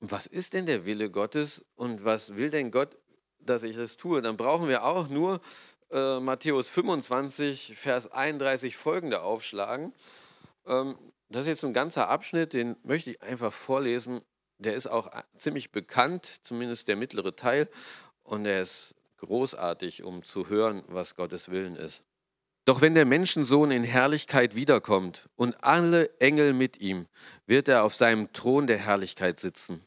was 0.00 0.26
ist 0.26 0.54
denn 0.54 0.66
der 0.66 0.86
Wille 0.86 1.10
Gottes 1.10 1.64
und 1.76 2.04
was 2.04 2.36
will 2.36 2.50
denn 2.50 2.70
Gott, 2.70 2.96
dass 3.38 3.62
ich 3.62 3.76
das 3.76 3.96
tue, 3.96 4.22
dann 4.22 4.36
brauchen 4.36 4.68
wir 4.68 4.84
auch 4.84 5.08
nur 5.08 5.40
äh, 5.90 6.20
Matthäus 6.20 6.68
25, 6.68 7.76
Vers 7.76 8.10
31 8.10 8.76
folgende 8.76 9.22
aufschlagen. 9.22 9.92
Ähm, 10.66 10.96
das 11.28 11.42
ist 11.42 11.48
jetzt 11.48 11.64
ein 11.64 11.72
ganzer 11.72 12.08
Abschnitt, 12.08 12.54
den 12.54 12.76
möchte 12.82 13.10
ich 13.10 13.22
einfach 13.22 13.52
vorlesen. 13.52 14.22
Der 14.58 14.74
ist 14.74 14.86
auch 14.86 15.10
ziemlich 15.38 15.70
bekannt, 15.70 16.40
zumindest 16.42 16.88
der 16.88 16.96
mittlere 16.96 17.34
Teil. 17.34 17.68
Und 18.30 18.46
er 18.46 18.62
ist 18.62 18.94
großartig, 19.18 20.04
um 20.04 20.22
zu 20.22 20.48
hören, 20.48 20.84
was 20.86 21.16
Gottes 21.16 21.48
Willen 21.48 21.74
ist. 21.74 22.04
Doch 22.64 22.80
wenn 22.80 22.94
der 22.94 23.04
Menschensohn 23.04 23.72
in 23.72 23.82
Herrlichkeit 23.82 24.54
wiederkommt 24.54 25.28
und 25.34 25.64
alle 25.64 26.16
Engel 26.20 26.52
mit 26.52 26.80
ihm, 26.80 27.08
wird 27.46 27.66
er 27.66 27.82
auf 27.82 27.92
seinem 27.92 28.32
Thron 28.32 28.68
der 28.68 28.78
Herrlichkeit 28.78 29.40
sitzen. 29.40 29.84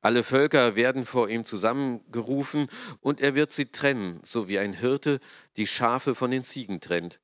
Alle 0.00 0.24
Völker 0.24 0.74
werden 0.74 1.06
vor 1.06 1.28
ihm 1.28 1.46
zusammengerufen 1.46 2.66
und 2.98 3.20
er 3.20 3.36
wird 3.36 3.52
sie 3.52 3.66
trennen, 3.66 4.18
so 4.24 4.48
wie 4.48 4.58
ein 4.58 4.72
Hirte 4.72 5.20
die 5.56 5.68
Schafe 5.68 6.16
von 6.16 6.32
den 6.32 6.42
Ziegen 6.42 6.80
trennt. 6.80 7.20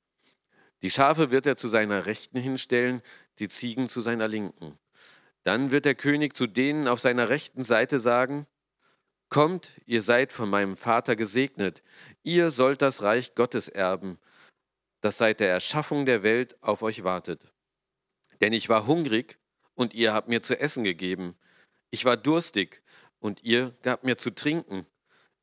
Die 0.83 0.91
Schafe 0.91 1.33
wird 1.33 1.47
er 1.47 1.57
zu 1.57 1.67
seiner 1.67 2.07
Rechten 2.07 2.39
hinstellen, 2.39 3.03
die 3.41 3.49
Ziegen 3.49 3.89
zu 3.89 4.03
seiner 4.03 4.29
Linken. 4.29 4.79
Dann 5.43 5.73
wird 5.73 5.85
der 5.85 5.97
König 5.97 6.37
zu 6.37 6.47
denen 6.47 6.87
auf 6.87 7.01
seiner 7.01 7.29
rechten 7.29 7.65
Seite 7.65 7.99
sagen, 7.99 8.47
Kommt, 9.31 9.71
ihr 9.87 10.03
seid 10.03 10.33
von 10.33 10.51
meinem 10.51 10.77
Vater 10.77 11.15
gesegnet, 11.15 11.85
ihr 12.25 12.51
sollt 12.51 12.83
das 12.83 13.03
Reich 13.03 13.37
Gottes 13.37 13.69
erben, 13.69 14.19
das 15.03 15.19
seit 15.19 15.39
der 15.39 15.51
Erschaffung 15.51 16.05
der 16.05 16.25
Welt 16.25 16.61
auf 16.63 16.83
euch 16.83 17.05
wartet. 17.05 17.41
Denn 18.41 18.53
ich 18.53 18.69
war 18.69 18.89
hungrig 18.89 19.39
und 19.75 19.95
ihr 19.95 20.13
habt 20.13 20.29
mir 20.29 20.43
zu 20.43 20.59
essen 20.59 20.83
gegeben. 20.83 21.39
Ich 21.91 22.05
war 22.05 22.17
durstig 22.17 22.83
und 23.21 23.45
ihr 23.45 23.73
gabt 23.83 24.03
mir 24.03 24.19
zu 24.19 24.35
trinken. 24.35 24.85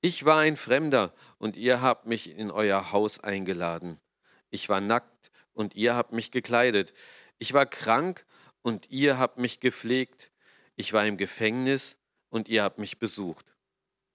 Ich 0.02 0.26
war 0.26 0.40
ein 0.40 0.58
Fremder 0.58 1.14
und 1.38 1.56
ihr 1.56 1.82
habt 1.82 2.08
mich 2.08 2.38
in 2.38 2.52
euer 2.52 2.92
Haus 2.92 3.22
eingeladen. 3.22 4.02
Ich 4.50 4.68
war 4.68 4.82
nackt 4.82 5.32
und 5.54 5.76
ihr 5.76 5.96
habt 5.96 6.12
mich 6.12 6.32
gekleidet. 6.32 6.94
Ich 7.38 7.54
war 7.54 7.66
krank 7.66 8.26
und 8.64 8.90
ihr 8.90 9.18
habt 9.18 9.40
mich 9.40 9.62
gepflegt. 9.62 10.34
Ich 10.76 10.92
war 10.92 11.06
im 11.06 11.16
Gefängnis 11.16 11.98
und 12.30 12.50
ihr 12.50 12.64
habt 12.64 12.80
mich 12.80 13.00
besucht. 13.00 13.57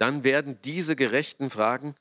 Dann 0.03 0.25
werden 0.25 0.59
diese 0.65 0.97
Gerechten 0.97 1.49
fragen, 1.49 1.95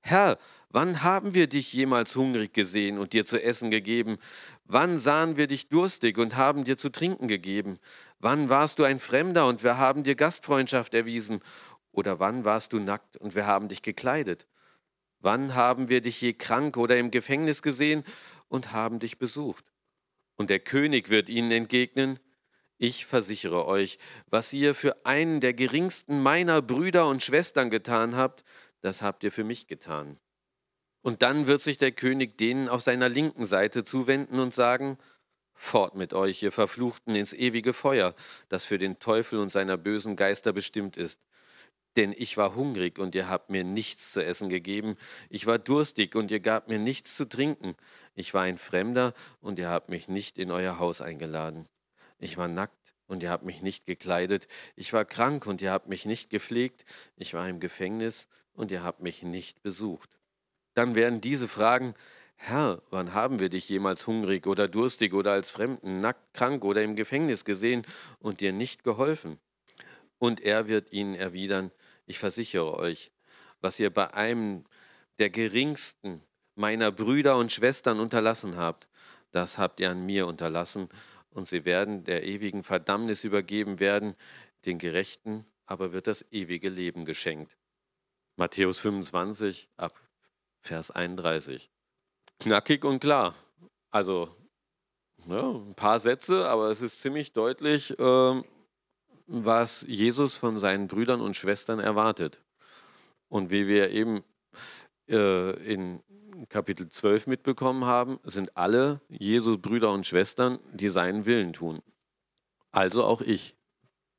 Herr, 0.00 0.40
wann 0.70 1.04
haben 1.04 1.34
wir 1.34 1.46
dich 1.46 1.72
jemals 1.72 2.16
hungrig 2.16 2.52
gesehen 2.52 2.98
und 2.98 3.12
dir 3.12 3.26
zu 3.26 3.40
essen 3.40 3.70
gegeben? 3.70 4.18
Wann 4.64 4.98
sahen 4.98 5.36
wir 5.36 5.46
dich 5.46 5.68
durstig 5.68 6.18
und 6.18 6.34
haben 6.34 6.64
dir 6.64 6.76
zu 6.76 6.88
trinken 6.88 7.28
gegeben? 7.28 7.78
Wann 8.18 8.48
warst 8.48 8.80
du 8.80 8.82
ein 8.82 8.98
Fremder 8.98 9.46
und 9.46 9.62
wir 9.62 9.78
haben 9.78 10.02
dir 10.02 10.16
Gastfreundschaft 10.16 10.94
erwiesen? 10.94 11.38
Oder 11.92 12.18
wann 12.18 12.44
warst 12.44 12.72
du 12.72 12.80
nackt 12.80 13.18
und 13.18 13.36
wir 13.36 13.46
haben 13.46 13.68
dich 13.68 13.82
gekleidet? 13.82 14.48
Wann 15.20 15.54
haben 15.54 15.88
wir 15.88 16.00
dich 16.00 16.20
je 16.20 16.32
krank 16.32 16.76
oder 16.76 16.98
im 16.98 17.12
Gefängnis 17.12 17.62
gesehen 17.62 18.02
und 18.48 18.72
haben 18.72 18.98
dich 18.98 19.16
besucht? 19.16 19.64
Und 20.34 20.50
der 20.50 20.58
König 20.58 21.08
wird 21.08 21.28
ihnen 21.28 21.52
entgegnen, 21.52 22.18
ich 22.86 23.06
versichere 23.06 23.66
euch, 23.66 23.98
was 24.28 24.52
ihr 24.52 24.74
für 24.74 25.04
einen 25.04 25.40
der 25.40 25.54
geringsten 25.54 26.22
meiner 26.22 26.62
Brüder 26.62 27.08
und 27.08 27.22
Schwestern 27.22 27.70
getan 27.70 28.16
habt, 28.16 28.44
das 28.80 29.02
habt 29.02 29.24
ihr 29.24 29.32
für 29.32 29.44
mich 29.44 29.66
getan. 29.66 30.18
Und 31.02 31.22
dann 31.22 31.46
wird 31.46 31.62
sich 31.62 31.78
der 31.78 31.92
König 31.92 32.38
denen 32.38 32.68
auf 32.68 32.82
seiner 32.82 33.08
linken 33.08 33.44
Seite 33.44 33.84
zuwenden 33.84 34.38
und 34.38 34.54
sagen, 34.54 34.98
Fort 35.54 35.94
mit 35.94 36.12
euch, 36.12 36.42
ihr 36.42 36.52
Verfluchten, 36.52 37.14
ins 37.14 37.32
ewige 37.32 37.72
Feuer, 37.72 38.14
das 38.48 38.64
für 38.64 38.78
den 38.78 38.98
Teufel 38.98 39.38
und 39.38 39.52
seiner 39.52 39.76
bösen 39.76 40.16
Geister 40.16 40.52
bestimmt 40.52 40.96
ist. 40.96 41.20
Denn 41.96 42.12
ich 42.16 42.36
war 42.36 42.56
hungrig 42.56 42.98
und 42.98 43.14
ihr 43.14 43.28
habt 43.28 43.50
mir 43.50 43.62
nichts 43.62 44.12
zu 44.12 44.24
essen 44.24 44.48
gegeben. 44.48 44.96
Ich 45.30 45.46
war 45.46 45.58
durstig 45.58 46.16
und 46.16 46.30
ihr 46.32 46.40
gabt 46.40 46.68
mir 46.68 46.80
nichts 46.80 47.16
zu 47.16 47.24
trinken. 47.24 47.76
Ich 48.14 48.34
war 48.34 48.42
ein 48.42 48.58
Fremder 48.58 49.14
und 49.40 49.58
ihr 49.60 49.68
habt 49.68 49.90
mich 49.90 50.08
nicht 50.08 50.38
in 50.38 50.50
euer 50.50 50.78
Haus 50.80 51.00
eingeladen. 51.00 51.68
Ich 52.24 52.38
war 52.38 52.48
nackt 52.48 52.94
und 53.06 53.22
ihr 53.22 53.28
habt 53.28 53.44
mich 53.44 53.60
nicht 53.60 53.84
gekleidet. 53.84 54.48
Ich 54.76 54.94
war 54.94 55.04
krank 55.04 55.46
und 55.46 55.60
ihr 55.60 55.70
habt 55.70 55.88
mich 55.88 56.06
nicht 56.06 56.30
gepflegt. 56.30 56.86
Ich 57.16 57.34
war 57.34 57.46
im 57.46 57.60
Gefängnis 57.60 58.28
und 58.54 58.70
ihr 58.70 58.82
habt 58.82 59.00
mich 59.00 59.22
nicht 59.22 59.62
besucht. 59.62 60.08
Dann 60.72 60.94
werden 60.94 61.20
diese 61.20 61.48
Fragen, 61.48 61.94
Herr, 62.36 62.80
wann 62.88 63.12
haben 63.12 63.40
wir 63.40 63.50
dich 63.50 63.68
jemals 63.68 64.06
hungrig 64.06 64.46
oder 64.46 64.68
durstig 64.68 65.12
oder 65.12 65.32
als 65.32 65.50
Fremden, 65.50 66.00
nackt, 66.00 66.32
krank 66.32 66.64
oder 66.64 66.82
im 66.82 66.96
Gefängnis 66.96 67.44
gesehen 67.44 67.84
und 68.20 68.40
dir 68.40 68.54
nicht 68.54 68.84
geholfen? 68.84 69.38
Und 70.18 70.40
er 70.40 70.66
wird 70.66 70.94
ihnen 70.94 71.14
erwidern, 71.14 71.72
ich 72.06 72.18
versichere 72.18 72.78
euch, 72.78 73.12
was 73.60 73.78
ihr 73.78 73.92
bei 73.92 74.14
einem 74.14 74.64
der 75.18 75.28
geringsten 75.28 76.22
meiner 76.54 76.90
Brüder 76.90 77.36
und 77.36 77.52
Schwestern 77.52 78.00
unterlassen 78.00 78.56
habt, 78.56 78.88
das 79.30 79.58
habt 79.58 79.80
ihr 79.80 79.90
an 79.90 80.06
mir 80.06 80.26
unterlassen, 80.26 80.88
und 81.34 81.46
sie 81.46 81.64
werden 81.64 82.04
der 82.04 82.24
ewigen 82.24 82.62
Verdammnis 82.62 83.24
übergeben 83.24 83.80
werden, 83.80 84.14
den 84.64 84.78
Gerechten 84.78 85.44
aber 85.66 85.92
wird 85.92 86.06
das 86.06 86.24
ewige 86.30 86.68
Leben 86.68 87.04
geschenkt. 87.04 87.56
Matthäus 88.36 88.80
25 88.80 89.68
ab 89.76 89.98
Vers 90.60 90.90
31 90.90 91.70
knackig 92.40 92.84
und 92.84 93.00
klar. 93.00 93.34
Also 93.90 94.34
ne, 95.24 95.40
ein 95.40 95.74
paar 95.74 95.98
Sätze, 95.98 96.48
aber 96.48 96.70
es 96.70 96.82
ist 96.82 97.00
ziemlich 97.00 97.32
deutlich, 97.32 97.98
äh, 97.98 98.42
was 99.26 99.82
Jesus 99.88 100.36
von 100.36 100.58
seinen 100.58 100.88
Brüdern 100.88 101.20
und 101.20 101.36
Schwestern 101.36 101.78
erwartet. 101.78 102.42
Und 103.28 103.50
wie 103.50 103.66
wir 103.66 103.90
eben 103.90 104.22
äh, 105.08 105.50
in 105.72 106.02
Kapitel 106.48 106.88
12 106.88 107.26
mitbekommen 107.26 107.84
haben, 107.84 108.18
sind 108.24 108.56
alle 108.56 109.00
Jesu 109.08 109.58
Brüder 109.58 109.92
und 109.92 110.06
Schwestern, 110.06 110.58
die 110.72 110.88
seinen 110.88 111.26
Willen 111.26 111.52
tun. 111.52 111.82
Also 112.72 113.04
auch 113.04 113.20
ich. 113.20 113.56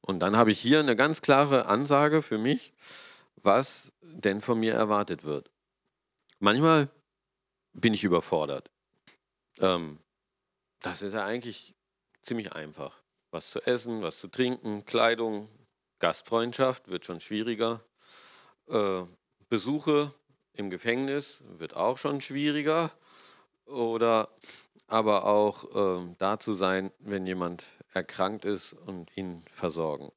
Und 0.02 0.20
dann 0.20 0.38
habe 0.38 0.52
ich 0.52 0.60
hier 0.60 0.80
eine 0.80 0.96
ganz 0.96 1.22
klare 1.22 1.66
Ansage 1.66 2.22
für 2.22 2.38
mich, 2.38 2.74
was 3.36 3.92
denn 4.02 4.40
von 4.42 4.60
mir 4.60 4.74
erwartet 4.74 5.24
wird. 5.24 5.52
Manchmal 6.40 6.90
bin 7.74 7.94
ich 7.94 8.04
überfordert. 8.04 8.72
Ähm, 9.60 10.00
das 10.82 11.02
ist 11.02 11.14
ja 11.14 11.26
eigentlich 11.26 11.76
ziemlich 12.22 12.54
einfach. 12.54 13.02
Was 13.32 13.52
zu 13.52 13.62
essen, 13.66 14.02
was 14.02 14.20
zu 14.20 14.28
trinken, 14.28 14.86
Kleidung, 14.86 15.50
Gastfreundschaft 16.00 16.88
wird 16.88 17.06
schon 17.06 17.20
schwieriger. 17.20 17.84
Äh, 18.68 19.04
Besuche 19.50 20.14
im 20.58 20.70
Gefängnis 20.70 21.42
wird 21.58 21.76
auch 21.76 21.98
schon 21.98 22.22
schwieriger. 22.22 22.92
Oder 23.66 24.30
aber 24.88 25.26
auch 25.26 26.00
äh, 26.00 26.16
da 26.18 26.40
zu 26.40 26.54
sein, 26.54 26.92
wenn 27.00 27.26
jemand 27.26 27.66
erkrankt 27.94 28.46
ist 28.46 28.74
und 28.74 29.16
ihn 29.18 29.44
versorgen. 29.52 30.12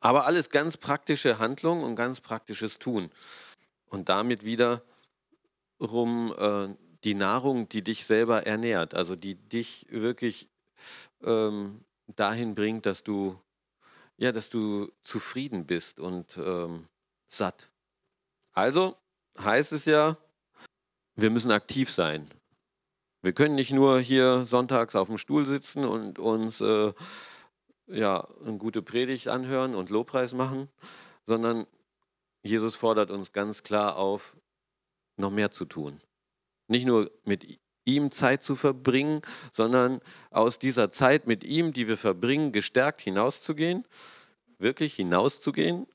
Aber 0.00 0.26
alles 0.26 0.50
ganz 0.50 0.76
praktische 0.76 1.38
Handlung 1.38 1.82
und 1.82 1.96
ganz 1.96 2.20
praktisches 2.20 2.78
Tun. 2.78 3.10
Und 3.86 4.08
damit 4.08 4.44
wieder 4.44 4.82
rum 5.80 6.34
äh, 6.38 6.68
die 7.04 7.14
Nahrung, 7.14 7.68
die 7.68 7.82
dich 7.82 8.06
selber 8.06 8.46
ernährt, 8.46 8.94
also 8.94 9.16
die 9.16 9.34
dich 9.34 9.86
wirklich 9.90 10.48
ähm, 11.22 11.84
dahin 12.06 12.54
bringt, 12.54 12.86
dass 12.86 13.02
du, 13.02 13.40
ja, 14.16 14.32
dass 14.32 14.48
du 14.50 14.92
zufrieden 15.04 15.66
bist 15.66 15.98
und 15.98 16.38
ähm, 16.38 16.86
satt. 17.28 17.70
Also 18.52 18.96
heißt 19.38 19.72
es 19.72 19.84
ja, 19.84 20.16
wir 21.16 21.30
müssen 21.30 21.50
aktiv 21.50 21.90
sein. 21.90 22.30
Wir 23.22 23.32
können 23.32 23.54
nicht 23.54 23.72
nur 23.72 24.00
hier 24.00 24.46
sonntags 24.46 24.96
auf 24.96 25.08
dem 25.08 25.18
Stuhl 25.18 25.44
sitzen 25.44 25.84
und 25.84 26.18
uns 26.18 26.60
äh, 26.60 26.92
ja, 27.86 28.26
eine 28.44 28.56
gute 28.56 28.82
Predigt 28.82 29.28
anhören 29.28 29.74
und 29.74 29.90
Lobpreis 29.90 30.32
machen, 30.32 30.68
sondern 31.26 31.66
Jesus 32.42 32.76
fordert 32.76 33.10
uns 33.10 33.32
ganz 33.32 33.62
klar 33.62 33.96
auf, 33.96 34.36
noch 35.16 35.30
mehr 35.30 35.50
zu 35.50 35.66
tun. 35.66 36.00
Nicht 36.68 36.86
nur 36.86 37.10
mit 37.24 37.60
ihm 37.84 38.10
Zeit 38.10 38.42
zu 38.42 38.56
verbringen, 38.56 39.22
sondern 39.52 40.00
aus 40.30 40.58
dieser 40.58 40.90
Zeit 40.90 41.26
mit 41.26 41.44
ihm, 41.44 41.72
die 41.72 41.88
wir 41.88 41.98
verbringen, 41.98 42.52
gestärkt 42.52 43.00
hinauszugehen, 43.02 43.84
wirklich 44.58 44.94
hinauszugehen 44.94 45.86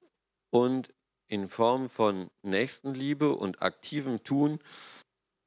und 0.50 0.94
in 1.28 1.48
Form 1.50 1.90
von 1.90 2.30
Nächstenliebe 2.44 3.34
und 3.34 3.62
aktivem 3.62 4.24
Tun 4.24 4.60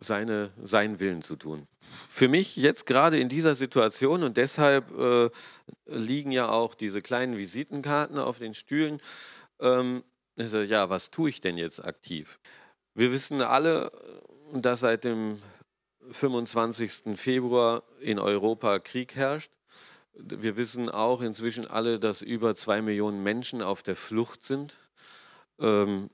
seine, 0.01 0.51
seinen 0.63 1.01
Willen 1.01 1.23
zu 1.23 1.37
tun. 1.37 1.67
Für 2.09 2.29
mich 2.29 2.57
jetzt 2.57 2.87
gerade 2.87 3.19
in 3.19 3.29
dieser 3.29 3.55
Situation 3.55 4.23
und 4.23 4.37
deshalb 4.37 4.97
äh, 4.97 5.31
liegen 5.87 6.31
ja 6.31 6.49
auch 6.49 6.75
diese 6.75 7.03
kleinen 7.03 7.37
Visitenkarten 7.37 8.19
auf 8.19 8.39
den 8.39 8.55
Stühlen. 8.55 9.01
Ähm, 9.61 10.05
also, 10.37 10.61
ja, 10.61 10.89
was 10.89 11.11
tue 11.11 11.31
ich 11.31 11.41
denn 11.41 11.59
jetzt 11.59 11.85
aktiv? 11.85 12.39
Wir 12.95 13.11
wissen 13.11 13.43
alle, 13.43 13.91
dass 14.53 14.81
seit 14.81 15.05
dem 15.05 15.43
25. 16.11 17.17
Februar 17.17 17.83
in 18.01 18.19
Europa 18.19 18.79
Krieg 18.79 19.15
herrscht. 19.15 19.53
Wir 20.15 20.57
wissen 20.57 20.89
auch 20.89 21.21
inzwischen 21.21 21.67
alle, 21.67 21.99
dass 21.99 22.23
über 22.23 22.57
zwei 22.57 22.83
Millionen 22.83 23.23
Menschen 23.23 23.63
auf 23.63 23.83
der 23.83 23.97
Flucht 23.97 24.45
sind. 24.45 24.77
Ähm, 25.59 26.11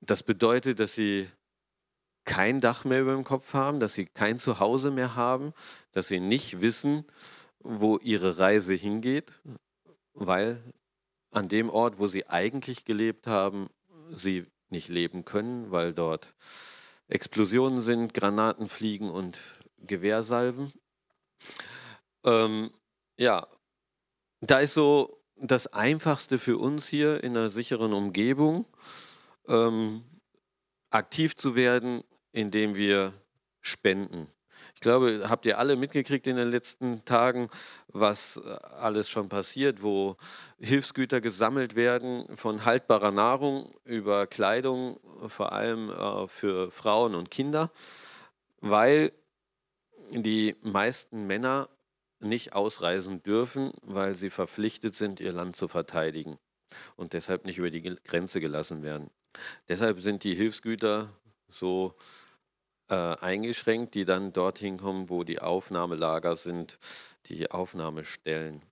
das 0.00 0.22
bedeutet, 0.22 0.80
dass 0.80 0.94
sie 0.94 1.28
kein 2.24 2.60
Dach 2.60 2.84
mehr 2.84 3.02
über 3.02 3.12
dem 3.12 3.24
Kopf 3.24 3.54
haben, 3.54 3.80
dass 3.80 3.94
sie 3.94 4.06
kein 4.06 4.38
Zuhause 4.38 4.90
mehr 4.90 5.14
haben, 5.14 5.52
dass 5.92 6.08
sie 6.08 6.20
nicht 6.20 6.60
wissen, 6.60 7.06
wo 7.58 7.98
ihre 7.98 8.38
Reise 8.38 8.74
hingeht, 8.74 9.40
weil 10.12 10.62
an 11.30 11.48
dem 11.48 11.68
Ort, 11.70 11.98
wo 11.98 12.06
sie 12.06 12.26
eigentlich 12.26 12.84
gelebt 12.84 13.26
haben, 13.26 13.68
sie 14.10 14.46
nicht 14.68 14.88
leben 14.88 15.24
können, 15.24 15.70
weil 15.70 15.92
dort 15.92 16.34
Explosionen 17.08 17.80
sind, 17.80 18.14
Granaten 18.14 18.68
fliegen 18.68 19.10
und 19.10 19.38
Gewehrsalven. 19.78 20.72
Ähm, 22.24 22.70
ja, 23.16 23.46
da 24.40 24.58
ist 24.58 24.74
so 24.74 25.23
das 25.36 25.66
Einfachste 25.66 26.38
für 26.38 26.58
uns 26.58 26.86
hier 26.86 27.22
in 27.22 27.36
einer 27.36 27.48
sicheren 27.48 27.92
Umgebung, 27.92 28.66
ähm, 29.48 30.04
aktiv 30.90 31.36
zu 31.36 31.56
werden, 31.56 32.02
indem 32.32 32.74
wir 32.76 33.12
spenden. 33.60 34.28
Ich 34.74 34.80
glaube, 34.80 35.26
habt 35.28 35.46
ihr 35.46 35.58
alle 35.58 35.76
mitgekriegt 35.76 36.26
in 36.26 36.36
den 36.36 36.50
letzten 36.50 37.04
Tagen, 37.04 37.48
was 37.88 38.36
äh, 38.36 38.50
alles 38.78 39.08
schon 39.08 39.28
passiert, 39.28 39.82
wo 39.82 40.16
Hilfsgüter 40.58 41.20
gesammelt 41.20 41.74
werden, 41.74 42.26
von 42.36 42.64
haltbarer 42.64 43.10
Nahrung 43.10 43.74
über 43.84 44.26
Kleidung, 44.26 45.00
vor 45.26 45.52
allem 45.52 45.90
äh, 45.90 46.28
für 46.28 46.70
Frauen 46.70 47.14
und 47.14 47.30
Kinder, 47.30 47.70
weil 48.60 49.12
die 50.10 50.56
meisten 50.62 51.26
Männer 51.26 51.68
nicht 52.24 52.54
ausreisen 52.54 53.22
dürfen, 53.22 53.72
weil 53.82 54.14
sie 54.14 54.30
verpflichtet 54.30 54.96
sind, 54.96 55.20
ihr 55.20 55.32
Land 55.32 55.56
zu 55.56 55.68
verteidigen 55.68 56.38
und 56.96 57.12
deshalb 57.12 57.44
nicht 57.44 57.58
über 57.58 57.70
die 57.70 57.82
Grenze 57.82 58.40
gelassen 58.40 58.82
werden. 58.82 59.10
Deshalb 59.68 60.00
sind 60.00 60.24
die 60.24 60.34
Hilfsgüter 60.34 61.08
so 61.48 61.94
äh, 62.88 62.94
eingeschränkt, 62.94 63.94
die 63.94 64.04
dann 64.04 64.32
dorthin 64.32 64.78
kommen, 64.78 65.08
wo 65.08 65.24
die 65.24 65.40
Aufnahmelager 65.40 66.36
sind, 66.36 66.78
die 67.26 67.50
Aufnahmestellen. 67.50 68.62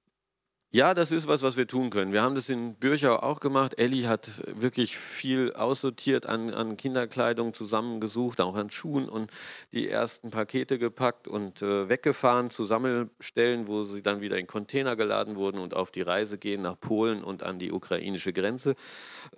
Ja, 0.75 0.95
das 0.95 1.13
ist 1.13 1.29
was, 1.29 1.43
was 1.43 1.59
wir 1.59 1.67
tun 1.67 1.91
können. 1.91 2.15
Wir 2.15 2.23
haben 2.23 2.35
das 2.35 2.49
in 2.49 2.77
Bürchau 2.77 3.17
auch 3.17 3.41
gemacht. 3.41 3.79
Elli 3.79 4.05
hat 4.05 4.31
wirklich 4.59 4.97
viel 4.97 5.53
aussortiert 5.53 6.25
an, 6.25 6.49
an 6.49 6.79
Kinderkleidung 6.79 7.53
zusammengesucht, 7.53 8.41
auch 8.41 8.57
an 8.57 8.71
Schuhen 8.71 9.07
und 9.07 9.31
die 9.73 9.87
ersten 9.87 10.31
Pakete 10.31 10.79
gepackt 10.79 11.29
und 11.29 11.61
äh, 11.61 11.91
weggefahren 11.91 12.49
zu 12.49 12.65
Sammelstellen, 12.65 13.69
wo 13.69 13.85
sie 13.85 14.03
dann 14.03 14.23
wieder 14.23 14.39
in 14.39 14.47
Container 14.47 14.97
geladen 14.97 15.37
wurden 15.37 15.59
und 15.59 15.75
auf 15.75 15.91
die 15.91 16.01
Reise 16.01 16.39
gehen 16.39 16.63
nach 16.63 16.81
Polen 16.81 17.23
und 17.23 17.43
an 17.43 17.59
die 17.59 17.71
ukrainische 17.71 18.33
Grenze. 18.33 18.75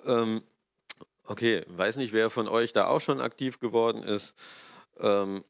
Ähm, 0.06 0.40
okay, 1.24 1.64
weiß 1.66 1.96
nicht, 1.96 2.12
wer 2.12 2.30
von 2.30 2.46
euch 2.46 2.72
da 2.72 2.86
auch 2.86 3.00
schon 3.00 3.20
aktiv 3.20 3.58
geworden 3.58 4.04
ist. 4.04 4.34
Ähm, 5.00 5.42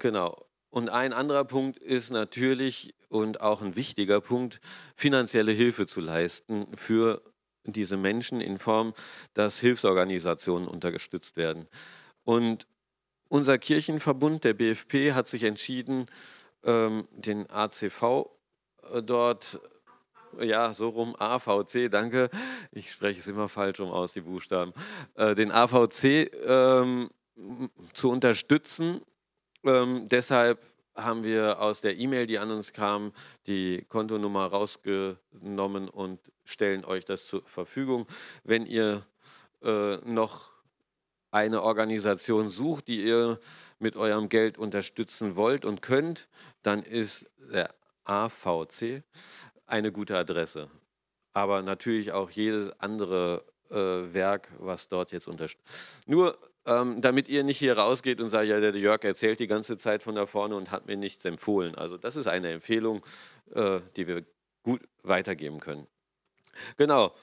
genau. 0.00 0.45
Und 0.76 0.90
ein 0.90 1.14
anderer 1.14 1.46
Punkt 1.46 1.78
ist 1.78 2.12
natürlich 2.12 2.94
und 3.08 3.40
auch 3.40 3.62
ein 3.62 3.76
wichtiger 3.76 4.20
Punkt, 4.20 4.60
finanzielle 4.94 5.52
Hilfe 5.52 5.86
zu 5.86 6.02
leisten 6.02 6.66
für 6.76 7.22
diese 7.64 7.96
Menschen 7.96 8.42
in 8.42 8.58
Form, 8.58 8.92
dass 9.32 9.58
Hilfsorganisationen 9.58 10.68
unterstützt 10.68 11.38
werden. 11.38 11.66
Und 12.24 12.66
unser 13.28 13.56
Kirchenverbund, 13.56 14.44
der 14.44 14.52
BFP, 14.52 15.14
hat 15.14 15.28
sich 15.28 15.44
entschieden, 15.44 16.10
ähm, 16.62 17.08
den 17.10 17.48
ACV 17.48 18.26
äh, 18.92 19.02
dort, 19.02 19.58
ja, 20.38 20.74
so 20.74 20.90
rum, 20.90 21.16
AVC, 21.18 21.90
danke, 21.90 22.28
ich 22.70 22.92
spreche 22.92 23.20
es 23.20 23.26
immer 23.28 23.48
falsch 23.48 23.80
um 23.80 23.90
aus, 23.90 24.12
die 24.12 24.20
Buchstaben, 24.20 24.74
äh, 25.14 25.34
den 25.34 25.52
AVC 25.52 26.30
ähm, 26.44 27.08
zu 27.94 28.10
unterstützen 28.10 29.00
ähm, 29.66 30.08
deshalb 30.08 30.60
haben 30.94 31.24
wir 31.24 31.60
aus 31.60 31.80
der 31.80 31.98
E-Mail, 31.98 32.26
die 32.26 32.38
an 32.38 32.50
uns 32.50 32.72
kam, 32.72 33.12
die 33.46 33.84
Kontonummer 33.88 34.46
rausgenommen 34.46 35.88
und 35.88 36.20
stellen 36.44 36.84
euch 36.84 37.04
das 37.04 37.26
zur 37.26 37.42
Verfügung. 37.44 38.06
Wenn 38.44 38.66
ihr 38.66 39.04
äh, 39.62 39.96
noch 40.04 40.52
eine 41.30 41.62
Organisation 41.62 42.48
sucht, 42.48 42.88
die 42.88 43.04
ihr 43.04 43.38
mit 43.78 43.96
eurem 43.96 44.28
Geld 44.28 44.56
unterstützen 44.56 45.36
wollt 45.36 45.64
und 45.64 45.82
könnt, 45.82 46.28
dann 46.62 46.82
ist 46.82 47.26
der 47.38 47.74
AVC 48.04 49.02
eine 49.66 49.92
gute 49.92 50.16
Adresse. 50.16 50.70
Aber 51.34 51.60
natürlich 51.60 52.12
auch 52.12 52.30
jedes 52.30 52.70
andere 52.80 53.44
Werk, 53.70 54.48
was 54.58 54.88
dort 54.88 55.12
jetzt 55.12 55.28
unterstützt. 55.28 55.66
Nur 56.06 56.38
ähm, 56.66 57.00
damit 57.00 57.28
ihr 57.28 57.44
nicht 57.44 57.58
hier 57.58 57.78
rausgeht 57.78 58.20
und 58.20 58.28
sagt, 58.28 58.48
ja, 58.48 58.60
der 58.60 58.76
Jörg 58.76 59.02
erzählt 59.04 59.40
die 59.40 59.46
ganze 59.46 59.78
Zeit 59.78 60.02
von 60.02 60.14
da 60.14 60.26
vorne 60.26 60.56
und 60.56 60.70
hat 60.70 60.86
mir 60.86 60.96
nichts 60.96 61.24
empfohlen. 61.24 61.74
Also 61.76 61.96
das 61.96 62.16
ist 62.16 62.26
eine 62.26 62.50
Empfehlung, 62.50 63.04
äh, 63.54 63.80
die 63.96 64.06
wir 64.06 64.24
gut 64.62 64.82
weitergeben 65.02 65.60
können. 65.60 65.86
Genau. 66.76 67.14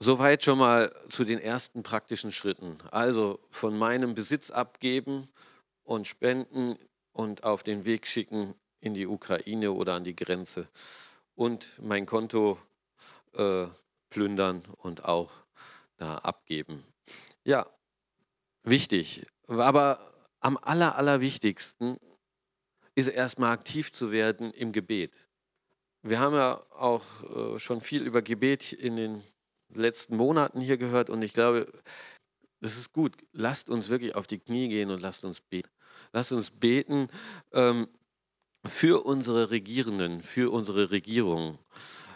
Soweit 0.00 0.44
schon 0.44 0.58
mal 0.58 0.94
zu 1.08 1.24
den 1.24 1.38
ersten 1.38 1.82
praktischen 1.82 2.30
Schritten. 2.30 2.78
Also 2.90 3.40
von 3.50 3.76
meinem 3.76 4.14
Besitz 4.14 4.50
abgeben 4.50 5.28
und 5.82 6.06
spenden 6.06 6.78
und 7.12 7.42
auf 7.44 7.62
den 7.62 7.84
Weg 7.84 8.06
schicken 8.06 8.54
in 8.80 8.94
die 8.94 9.06
Ukraine 9.06 9.72
oder 9.72 9.94
an 9.94 10.04
die 10.04 10.14
Grenze 10.14 10.68
und 11.34 11.66
mein 11.82 12.06
Konto 12.06 12.58
äh, 13.32 13.66
plündern 14.10 14.62
und 14.78 15.04
auch 15.04 15.30
da 16.04 16.18
abgeben. 16.18 16.84
Ja, 17.44 17.66
wichtig. 18.62 19.26
Aber 19.46 19.98
am 20.40 20.58
aller, 20.60 20.96
allerwichtigsten 20.96 21.98
ist 22.94 23.08
erstmal 23.08 23.52
aktiv 23.52 23.92
zu 23.92 24.12
werden 24.12 24.52
im 24.52 24.72
Gebet. 24.72 25.12
Wir 26.02 26.20
haben 26.20 26.34
ja 26.34 26.62
auch 26.70 27.04
äh, 27.22 27.58
schon 27.58 27.80
viel 27.80 28.02
über 28.02 28.20
Gebet 28.20 28.72
in 28.72 28.96
den 28.96 29.22
letzten 29.72 30.16
Monaten 30.16 30.60
hier 30.60 30.76
gehört 30.76 31.08
und 31.08 31.22
ich 31.22 31.32
glaube, 31.32 31.66
es 32.60 32.76
ist 32.76 32.92
gut. 32.92 33.16
Lasst 33.32 33.68
uns 33.68 33.88
wirklich 33.88 34.14
auf 34.14 34.26
die 34.26 34.38
Knie 34.38 34.68
gehen 34.68 34.90
und 34.90 35.00
lasst 35.00 35.24
uns 35.24 35.40
beten. 35.40 35.70
Lasst 36.12 36.32
uns 36.32 36.50
beten 36.50 37.08
ähm, 37.52 37.88
für 38.66 39.04
unsere 39.04 39.50
Regierenden, 39.50 40.22
für 40.22 40.52
unsere 40.52 40.90
Regierung 40.90 41.58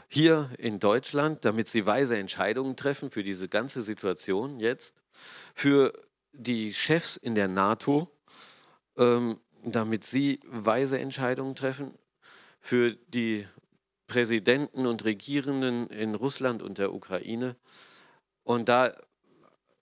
hier 0.09 0.51
in 0.59 0.81
Deutschland, 0.81 1.45
damit 1.45 1.69
sie 1.69 1.87
weise 1.87 2.17
Entscheidungen 2.17 2.77
treffen 2.77 3.11
für 3.11 3.23
diese 3.23 3.49
ganze 3.49 3.83
Situation 3.83 4.59
jetzt, 4.59 4.95
für 5.55 5.93
die 6.33 6.73
Chefs 6.73 7.17
in 7.17 7.35
der 7.35 7.49
NATO, 7.49 8.11
ähm, 8.97 9.39
damit 9.63 10.05
sie 10.05 10.41
weise 10.47 10.99
Entscheidungen 10.99 11.55
treffen, 11.55 11.95
für 12.61 12.95
die 13.09 13.47
Präsidenten 14.07 14.87
und 14.87 15.05
Regierenden 15.05 15.89
in 15.89 16.15
Russland 16.15 16.63
und 16.63 16.79
der 16.79 16.95
Ukraine. 16.95 17.57
Und 18.43 18.69
da 18.69 18.93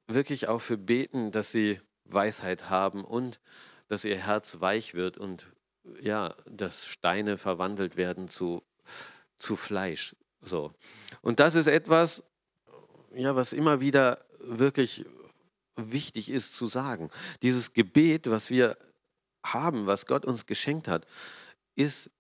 wirklich 0.09 0.49
auch 0.49 0.61
für 0.61 0.77
beten, 0.77 1.31
dass 1.31 1.53
sie 1.53 1.81
Weisheit 2.05 2.69
haben 2.69 3.05
und 3.05 3.41
dass 3.89 4.05
ihr 4.05 4.17
Herz 4.17 4.61
weich 4.61 4.95
wird 4.95 5.19
und 5.19 5.53
ja, 6.01 6.35
dass 6.47 6.87
Steine 6.87 7.39
verwandelt 7.39 7.97
werden 7.97 8.29
zu, 8.29 8.65
zu 9.38 9.57
Fleisch. 9.57 10.14
So. 10.42 10.72
Und 11.22 11.40
das 11.40 11.55
ist 11.55 11.66
etwas, 11.66 12.22
ja, 13.14 13.35
was 13.35 13.53
immer 13.53 13.81
wieder 13.81 14.25
wirklich 14.38 15.05
wichtig 15.77 16.31
ist 16.31 16.55
zu 16.55 16.66
sagen. 16.66 17.11
Dieses 17.42 17.72
Gebet, 17.72 18.31
was 18.31 18.51
wir 18.51 18.77
haben, 19.44 19.87
was 19.87 20.07
Gott 20.07 20.25
uns 20.25 20.46
geschenkt 20.46 20.88
hat, 20.88 21.07
ist 21.75 22.11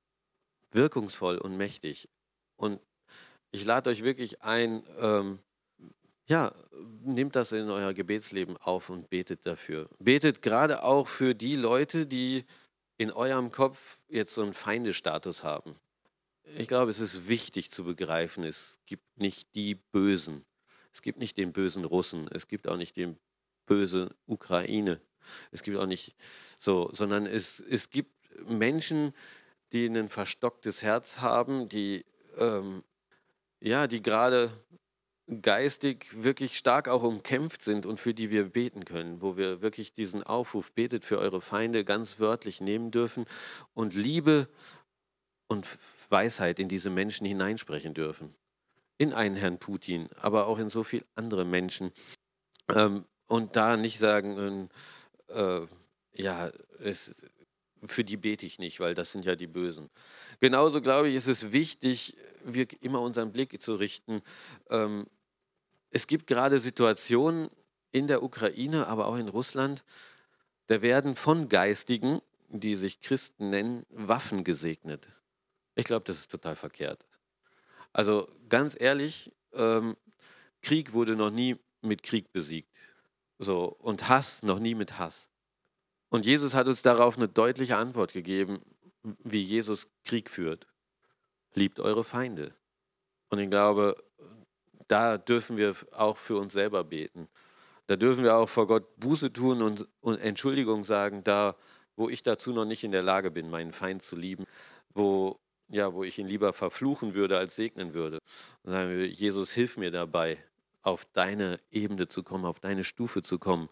wirkungsvoll 0.72 1.38
und 1.38 1.56
mächtig. 1.56 2.08
Und 2.56 2.80
ich 3.50 3.64
lade 3.64 3.90
euch 3.90 4.02
wirklich 4.02 4.42
ein, 4.42 4.84
ähm, 4.98 5.38
ja, 6.26 6.52
nehmt 7.02 7.36
das 7.36 7.52
in 7.52 7.70
euer 7.70 7.94
Gebetsleben 7.94 8.56
auf 8.58 8.90
und 8.90 9.08
betet 9.08 9.46
dafür. 9.46 9.88
Betet 9.98 10.42
gerade 10.42 10.82
auch 10.82 11.08
für 11.08 11.34
die 11.34 11.56
Leute, 11.56 12.06
die 12.06 12.44
in 12.98 13.12
eurem 13.12 13.50
Kopf 13.52 13.98
jetzt 14.08 14.34
so 14.34 14.42
einen 14.42 14.54
Feindestatus 14.54 15.44
haben. 15.44 15.76
Ich 16.54 16.68
glaube, 16.68 16.90
es 16.90 17.00
ist 17.00 17.28
wichtig 17.28 17.70
zu 17.70 17.84
begreifen, 17.84 18.44
es 18.44 18.78
gibt 18.86 19.18
nicht 19.18 19.54
die 19.54 19.74
Bösen. 19.74 20.44
Es 20.92 21.02
gibt 21.02 21.18
nicht 21.18 21.36
den 21.36 21.52
bösen 21.52 21.84
Russen, 21.84 22.28
es 22.30 22.48
gibt 22.48 22.68
auch 22.68 22.76
nicht 22.76 22.96
den 22.96 23.18
böse 23.66 24.14
Ukraine. 24.26 25.00
Es 25.50 25.62
gibt 25.62 25.76
auch 25.76 25.86
nicht 25.86 26.14
so, 26.58 26.88
sondern 26.92 27.26
es, 27.26 27.60
es 27.60 27.90
gibt 27.90 28.12
Menschen, 28.48 29.12
die 29.72 29.86
ein 29.86 30.08
verstocktes 30.08 30.82
Herz 30.82 31.18
haben, 31.18 31.68
die 31.68 32.06
ähm, 32.38 32.84
ja, 33.60 33.86
die 33.86 34.02
gerade 34.02 34.50
geistig 35.42 36.06
wirklich 36.14 36.56
stark 36.56 36.88
auch 36.88 37.02
umkämpft 37.02 37.62
sind 37.62 37.84
und 37.84 37.98
für 37.98 38.14
die 38.14 38.30
wir 38.30 38.44
beten 38.44 38.84
können, 38.84 39.20
wo 39.22 39.36
wir 39.36 39.60
wirklich 39.60 39.92
diesen 39.92 40.22
Aufruf 40.22 40.72
betet 40.72 41.04
für 41.04 41.18
eure 41.18 41.40
Feinde 41.40 41.84
ganz 41.84 42.20
wörtlich 42.20 42.60
nehmen 42.60 42.92
dürfen 42.92 43.24
und 43.74 43.94
Liebe 43.94 44.48
und 45.48 45.66
Weisheit 46.10 46.58
in 46.58 46.68
diese 46.68 46.90
Menschen 46.90 47.26
hineinsprechen 47.26 47.94
dürfen. 47.94 48.34
In 48.98 49.12
einen 49.12 49.36
Herrn 49.36 49.58
Putin, 49.58 50.08
aber 50.20 50.46
auch 50.46 50.58
in 50.58 50.68
so 50.68 50.82
viele 50.82 51.04
andere 51.14 51.44
Menschen. 51.44 51.92
Ähm, 52.74 53.04
und 53.26 53.56
da 53.56 53.76
nicht 53.76 53.98
sagen, 53.98 54.70
äh, 55.28 55.60
ja, 56.14 56.50
es, 56.80 57.14
für 57.84 58.04
die 58.04 58.16
bete 58.16 58.46
ich 58.46 58.58
nicht, 58.58 58.80
weil 58.80 58.94
das 58.94 59.12
sind 59.12 59.24
ja 59.24 59.36
die 59.36 59.46
Bösen. 59.46 59.90
Genauso 60.40 60.80
glaube 60.80 61.08
ich, 61.08 61.16
ist 61.16 61.28
es 61.28 61.52
wichtig, 61.52 62.16
wir 62.44 62.66
immer 62.80 63.00
unseren 63.00 63.32
Blick 63.32 63.60
zu 63.62 63.74
richten. 63.74 64.22
Ähm, 64.70 65.06
es 65.90 66.06
gibt 66.06 66.26
gerade 66.26 66.58
Situationen 66.58 67.50
in 67.92 68.06
der 68.06 68.22
Ukraine, 68.22 68.86
aber 68.86 69.06
auch 69.06 69.16
in 69.16 69.28
Russland, 69.28 69.84
da 70.66 70.82
werden 70.82 71.16
von 71.16 71.48
Geistigen, 71.48 72.20
die 72.48 72.76
sich 72.76 73.00
Christen 73.00 73.50
nennen, 73.50 73.86
Waffen 73.90 74.44
gesegnet. 74.44 75.08
Ich 75.76 75.84
glaube, 75.84 76.04
das 76.04 76.16
ist 76.16 76.30
total 76.30 76.56
verkehrt. 76.56 77.06
Also 77.92 78.28
ganz 78.48 78.76
ehrlich, 78.78 79.32
ähm, 79.52 79.96
Krieg 80.62 80.92
wurde 80.92 81.14
noch 81.14 81.30
nie 81.30 81.56
mit 81.82 82.02
Krieg 82.02 82.32
besiegt. 82.32 82.70
So, 83.38 83.66
und 83.78 84.08
Hass 84.08 84.42
noch 84.42 84.58
nie 84.58 84.74
mit 84.74 84.98
Hass. 84.98 85.28
Und 86.08 86.26
Jesus 86.26 86.54
hat 86.54 86.66
uns 86.66 86.82
darauf 86.82 87.16
eine 87.16 87.28
deutliche 87.28 87.76
Antwort 87.76 88.12
gegeben, 88.12 88.62
wie 89.22 89.42
Jesus 89.42 89.88
Krieg 90.04 90.30
führt. 90.30 90.66
Liebt 91.54 91.78
eure 91.78 92.04
Feinde. 92.04 92.54
Und 93.28 93.38
ich 93.38 93.50
glaube, 93.50 93.96
da 94.88 95.18
dürfen 95.18 95.56
wir 95.56 95.74
auch 95.92 96.16
für 96.16 96.36
uns 96.36 96.52
selber 96.52 96.84
beten. 96.84 97.28
Da 97.86 97.96
dürfen 97.96 98.24
wir 98.24 98.36
auch 98.36 98.48
vor 98.48 98.66
Gott 98.66 98.98
Buße 98.98 99.32
tun 99.32 99.62
und, 99.62 99.86
und 100.00 100.18
Entschuldigung 100.18 100.84
sagen, 100.84 101.22
da 101.22 101.56
wo 101.96 102.08
ich 102.10 102.22
dazu 102.22 102.52
noch 102.52 102.66
nicht 102.66 102.84
in 102.84 102.90
der 102.90 103.02
Lage 103.02 103.30
bin, 103.30 103.48
meinen 103.48 103.72
Feind 103.72 104.02
zu 104.02 104.16
lieben, 104.16 104.44
wo, 104.94 105.40
ja, 105.68 105.92
wo 105.92 106.04
ich 106.04 106.18
ihn 106.18 106.28
lieber 106.28 106.52
verfluchen 106.52 107.14
würde 107.14 107.38
als 107.38 107.56
segnen 107.56 107.94
würde. 107.94 108.18
Und 108.62 108.72
sagen 108.72 108.90
wir, 108.90 109.06
Jesus, 109.06 109.52
hilf 109.52 109.76
mir 109.76 109.90
dabei, 109.90 110.38
auf 110.82 111.04
deine 111.12 111.58
Ebene 111.72 112.06
zu 112.06 112.22
kommen, 112.22 112.44
auf 112.44 112.60
deine 112.60 112.84
Stufe 112.84 113.22
zu 113.22 113.40
kommen 113.40 113.68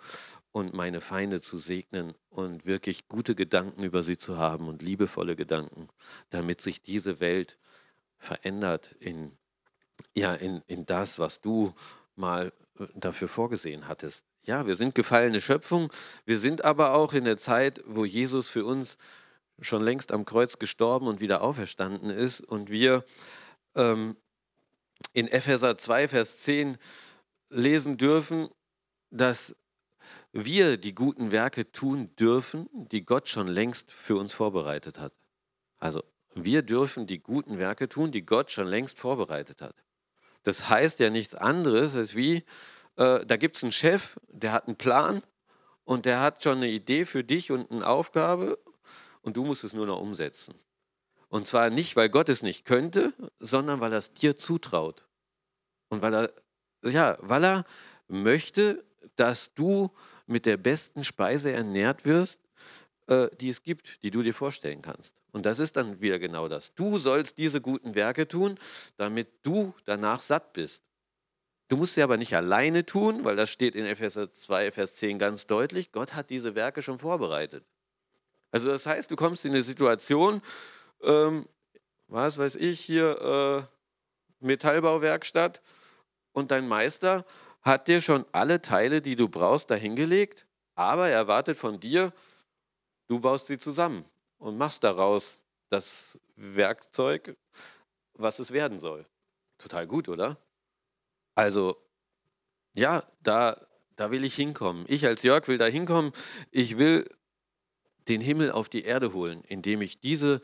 und 0.50 0.74
meine 0.74 1.00
Feinde 1.00 1.40
zu 1.40 1.58
segnen 1.58 2.14
und 2.28 2.66
wirklich 2.66 3.06
gute 3.08 3.36
Gedanken 3.36 3.84
über 3.84 4.02
sie 4.02 4.18
zu 4.18 4.36
haben 4.36 4.66
und 4.66 4.82
liebevolle 4.82 5.36
Gedanken, 5.36 5.88
damit 6.30 6.60
sich 6.60 6.82
diese 6.82 7.20
Welt 7.20 7.58
verändert 8.18 8.96
in, 8.98 9.30
ja, 10.14 10.34
in, 10.34 10.62
in 10.66 10.86
das, 10.86 11.20
was 11.20 11.40
du 11.40 11.72
mal 12.16 12.52
äh, 12.78 12.86
dafür 12.94 13.28
vorgesehen 13.28 13.86
hattest. 13.86 14.24
Ja, 14.42 14.66
wir 14.66 14.74
sind 14.74 14.94
gefallene 14.94 15.40
Schöpfung, 15.40 15.92
wir 16.24 16.38
sind 16.38 16.64
aber 16.64 16.94
auch 16.94 17.12
in 17.12 17.24
der 17.24 17.36
Zeit, 17.36 17.82
wo 17.86 18.04
Jesus 18.04 18.48
für 18.48 18.64
uns 18.64 18.98
schon 19.60 19.82
längst 19.82 20.12
am 20.12 20.24
Kreuz 20.24 20.58
gestorben 20.58 21.06
und 21.06 21.20
wieder 21.20 21.42
auferstanden 21.42 22.10
ist 22.10 22.40
und 22.40 22.70
wir 22.70 23.04
ähm, 23.74 24.16
in 25.12 25.28
Epheser 25.28 25.76
2, 25.76 26.08
Vers 26.08 26.38
10 26.40 26.76
lesen 27.50 27.96
dürfen, 27.96 28.48
dass 29.10 29.56
wir 30.32 30.76
die 30.76 30.94
guten 30.94 31.30
Werke 31.30 31.70
tun 31.70 32.14
dürfen, 32.16 32.68
die 32.72 33.04
Gott 33.04 33.28
schon 33.28 33.46
längst 33.46 33.92
für 33.92 34.16
uns 34.16 34.32
vorbereitet 34.32 34.98
hat. 34.98 35.12
Also 35.78 36.02
wir 36.34 36.62
dürfen 36.62 37.06
die 37.06 37.20
guten 37.20 37.58
Werke 37.58 37.88
tun, 37.88 38.10
die 38.10 38.26
Gott 38.26 38.50
schon 38.50 38.66
längst 38.66 38.98
vorbereitet 38.98 39.62
hat. 39.62 39.76
Das 40.42 40.68
heißt 40.68 40.98
ja 40.98 41.10
nichts 41.10 41.34
anderes 41.34 41.94
als 41.94 42.14
wie, 42.16 42.44
äh, 42.96 43.24
da 43.24 43.36
gibt 43.36 43.56
es 43.56 43.62
einen 43.62 43.72
Chef, 43.72 44.18
der 44.28 44.52
hat 44.52 44.66
einen 44.66 44.76
Plan 44.76 45.22
und 45.84 46.06
der 46.06 46.20
hat 46.20 46.42
schon 46.42 46.58
eine 46.58 46.68
Idee 46.68 47.06
für 47.06 47.22
dich 47.22 47.52
und 47.52 47.70
eine 47.70 47.86
Aufgabe 47.86 48.58
und 49.24 49.36
du 49.36 49.44
musst 49.44 49.64
es 49.64 49.72
nur 49.72 49.86
noch 49.86 50.00
umsetzen. 50.00 50.54
Und 51.28 51.46
zwar 51.46 51.70
nicht, 51.70 51.96
weil 51.96 52.10
Gott 52.10 52.28
es 52.28 52.42
nicht 52.42 52.64
könnte, 52.64 53.12
sondern 53.40 53.80
weil 53.80 53.92
er 53.92 53.98
es 53.98 54.12
dir 54.12 54.36
zutraut. 54.36 55.04
Und 55.88 56.02
weil 56.02 56.14
er, 56.14 56.32
ja, 56.84 57.16
weil 57.20 57.44
er 57.44 57.64
möchte, 58.06 58.84
dass 59.16 59.52
du 59.54 59.90
mit 60.26 60.46
der 60.46 60.56
besten 60.56 61.02
Speise 61.04 61.52
ernährt 61.52 62.04
wirst, 62.04 62.40
äh, 63.08 63.28
die 63.40 63.48
es 63.48 63.62
gibt, 63.62 64.02
die 64.02 64.10
du 64.10 64.22
dir 64.22 64.34
vorstellen 64.34 64.82
kannst. 64.82 65.14
Und 65.32 65.46
das 65.46 65.58
ist 65.58 65.76
dann 65.76 66.00
wieder 66.00 66.18
genau 66.18 66.48
das. 66.48 66.74
Du 66.74 66.98
sollst 66.98 67.38
diese 67.38 67.60
guten 67.60 67.94
Werke 67.94 68.28
tun, 68.28 68.56
damit 68.96 69.28
du 69.42 69.74
danach 69.84 70.20
satt 70.20 70.52
bist. 70.52 70.82
Du 71.68 71.76
musst 71.76 71.94
sie 71.94 72.02
aber 72.02 72.18
nicht 72.18 72.36
alleine 72.36 72.86
tun, 72.86 73.24
weil 73.24 73.36
das 73.36 73.50
steht 73.50 73.74
in 73.74 73.86
Epheser 73.86 74.30
2, 74.30 74.70
Vers 74.70 74.96
10 74.96 75.18
ganz 75.18 75.46
deutlich. 75.46 75.90
Gott 75.90 76.14
hat 76.14 76.30
diese 76.30 76.54
Werke 76.54 76.82
schon 76.82 76.98
vorbereitet. 76.98 77.64
Also 78.54 78.68
das 78.68 78.86
heißt, 78.86 79.10
du 79.10 79.16
kommst 79.16 79.44
in 79.44 79.50
eine 79.50 79.64
Situation, 79.64 80.40
ähm, 81.02 81.48
was 82.06 82.38
weiß 82.38 82.54
ich, 82.54 82.78
hier 82.78 83.20
äh, 83.20 84.46
Metallbauwerkstatt 84.46 85.60
und 86.30 86.52
dein 86.52 86.68
Meister 86.68 87.24
hat 87.62 87.88
dir 87.88 88.00
schon 88.00 88.24
alle 88.30 88.62
Teile, 88.62 89.02
die 89.02 89.16
du 89.16 89.28
brauchst, 89.28 89.72
dahingelegt, 89.72 90.46
aber 90.76 91.08
er 91.08 91.16
erwartet 91.16 91.58
von 91.58 91.80
dir, 91.80 92.12
du 93.08 93.18
baust 93.18 93.48
sie 93.48 93.58
zusammen 93.58 94.04
und 94.38 94.56
machst 94.56 94.84
daraus 94.84 95.40
das 95.70 96.16
Werkzeug, 96.36 97.36
was 98.12 98.38
es 98.38 98.52
werden 98.52 98.78
soll. 98.78 99.04
Total 99.58 99.88
gut, 99.88 100.08
oder? 100.08 100.38
Also, 101.34 101.76
ja, 102.72 103.02
da, 103.20 103.60
da 103.96 104.12
will 104.12 104.22
ich 104.22 104.36
hinkommen. 104.36 104.84
Ich 104.86 105.04
als 105.06 105.24
Jörg 105.24 105.48
will 105.48 105.58
da 105.58 105.66
hinkommen. 105.66 106.12
Ich 106.52 106.78
will 106.78 107.08
den 108.08 108.20
Himmel 108.20 108.50
auf 108.50 108.68
die 108.68 108.84
Erde 108.84 109.12
holen, 109.12 109.42
indem 109.46 109.82
ich 109.82 110.00
diese 110.00 110.40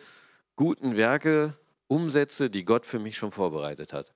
guten 0.56 0.96
Werke 0.96 1.56
umsetze, 1.86 2.50
die 2.50 2.64
Gott 2.64 2.86
für 2.86 2.98
mich 2.98 3.16
schon 3.16 3.32
vorbereitet 3.32 3.92
hat. 3.92 4.14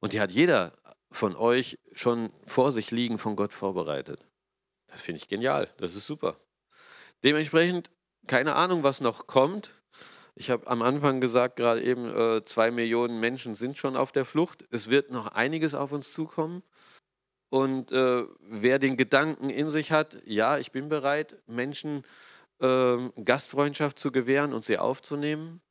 Und 0.00 0.12
die 0.12 0.20
hat 0.20 0.32
jeder 0.32 0.72
von 1.10 1.36
euch 1.36 1.78
schon 1.92 2.32
vor 2.46 2.72
sich 2.72 2.90
liegen, 2.90 3.18
von 3.18 3.36
Gott 3.36 3.52
vorbereitet. 3.52 4.26
Das 4.86 5.00
finde 5.00 5.18
ich 5.18 5.28
genial. 5.28 5.68
Das 5.76 5.94
ist 5.94 6.06
super. 6.06 6.36
Dementsprechend, 7.22 7.90
keine 8.26 8.56
Ahnung, 8.56 8.82
was 8.82 9.00
noch 9.00 9.26
kommt. 9.26 9.74
Ich 10.34 10.50
habe 10.50 10.66
am 10.68 10.82
Anfang 10.82 11.20
gesagt, 11.20 11.56
gerade 11.56 11.82
eben, 11.82 12.08
äh, 12.08 12.44
zwei 12.44 12.70
Millionen 12.70 13.20
Menschen 13.20 13.54
sind 13.54 13.76
schon 13.76 13.96
auf 13.96 14.12
der 14.12 14.24
Flucht. 14.24 14.64
Es 14.70 14.88
wird 14.88 15.10
noch 15.10 15.26
einiges 15.26 15.74
auf 15.74 15.92
uns 15.92 16.12
zukommen. 16.12 16.62
Und 17.50 17.90
äh, 17.92 18.24
wer 18.40 18.78
den 18.78 18.96
Gedanken 18.96 19.50
in 19.50 19.70
sich 19.70 19.90
hat, 19.92 20.16
ja, 20.24 20.56
ich 20.56 20.70
bin 20.70 20.88
bereit, 20.88 21.36
Menschen 21.46 21.98
äh, 21.98 22.02
Gastfreundschaft 22.60 23.98
zu 23.98 24.12
gewähren 24.12 24.52
und 24.52 24.64
sie 24.64 24.78
aufzunehmen, 24.78 25.62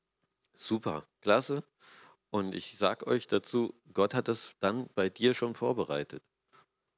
super, 0.56 1.06
klasse. 1.22 1.64
Und 2.32 2.54
ich 2.54 2.78
sage 2.78 3.08
euch 3.08 3.28
dazu, 3.28 3.74
Gott 3.94 4.14
hat 4.14 4.28
das 4.28 4.54
dann 4.60 4.88
bei 4.96 5.10
dir 5.10 5.34
schon 5.34 5.56
vorbereitet. 5.56 6.24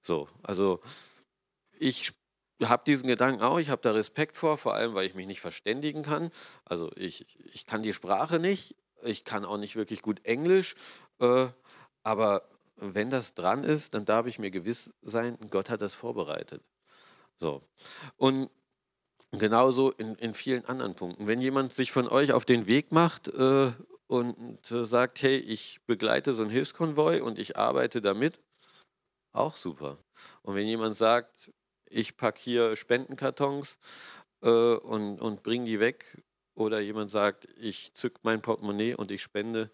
So, 0.01 0.27
also 0.43 0.82
ich 1.77 2.13
habe 2.62 2.84
diesen 2.86 3.08
Gedanken 3.08 3.41
auch, 3.41 3.60
ich 3.60 3.69
habe 3.69 3.82
da 3.82 3.91
Respekt 3.91 4.38
vor, 4.38 4.58
vor 4.58 4.75
allem, 4.75 4.93
weil 4.93 5.06
ich 5.06 5.15
mich 5.15 5.27
nicht 5.27 5.41
verständigen 5.41 6.04
kann. 6.04 6.32
Also 6.65 6.91
ich, 6.95 7.25
ich 7.54 7.65
kann 7.65 7.82
die 7.82 7.93
Sprache 7.93 8.39
nicht, 8.39 8.75
ich 9.04 9.25
kann 9.25 9.45
auch 9.45 9.58
nicht 9.58 9.75
wirklich 9.75 10.01
gut 10.01 10.23
Englisch, 10.25 10.75
äh, 11.19 11.47
aber 12.04 12.43
wenn 12.75 13.10
das 13.10 13.34
dran 13.36 13.63
ist, 13.63 13.93
dann 13.93 14.06
darf 14.06 14.25
ich 14.25 14.39
mir 14.39 14.51
gewiss 14.51 14.91
sein, 15.01 15.38
Gott 15.49 15.69
hat 15.69 15.82
das 15.82 15.93
vorbereitet. 15.93 16.63
So. 17.39 17.63
Und 18.17 18.49
genauso 19.32 19.91
in, 19.91 20.15
in 20.15 20.34
vielen 20.34 20.65
anderen 20.65 20.96
Punkten. 20.96 21.28
Wenn 21.28 21.41
jemand 21.41 21.74
sich 21.74 21.91
von 21.91 22.08
euch 22.08 22.34
auf 22.34 22.46
den 22.46 22.67
Weg 22.67 22.91
macht 22.91 23.28
äh, 23.30 23.72
und 24.08 24.72
äh, 24.72 24.86
sagt, 24.86 25.22
hey, 25.22 25.38
ich 25.38 25.80
begleite 25.86 26.34
so 26.34 26.41
einen 26.41 26.52
Hilfskonvoi 26.52 27.22
und 27.22 27.39
ich 27.39 27.58
arbeite 27.58 28.02
damit, 28.02 28.39
auch 29.34 29.56
super. 29.56 29.98
Und 30.41 30.56
wenn 30.56 30.67
jemand 30.67 30.98
sagt, 30.98 31.52
ich 31.89 32.17
packe 32.17 32.39
hier 32.39 32.76
Spendenkartons 32.76 33.78
äh, 34.41 34.50
und, 34.50 35.22
und 35.22 35.44
bringe 35.44 35.65
die 35.65 35.80
weg, 35.80 36.22
oder 36.56 36.80
jemand 36.80 37.12
sagt, 37.12 37.48
ich 37.58 37.94
zück 37.94 38.20
mein 38.24 38.41
Portemonnaie 38.41 38.96
und 38.96 39.12
ich 39.12 39.22
spende, 39.22 39.72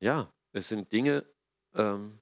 ja, 0.00 0.30
es 0.52 0.68
sind 0.68 0.92
Dinge, 0.92 1.24
ähm, 1.74 2.18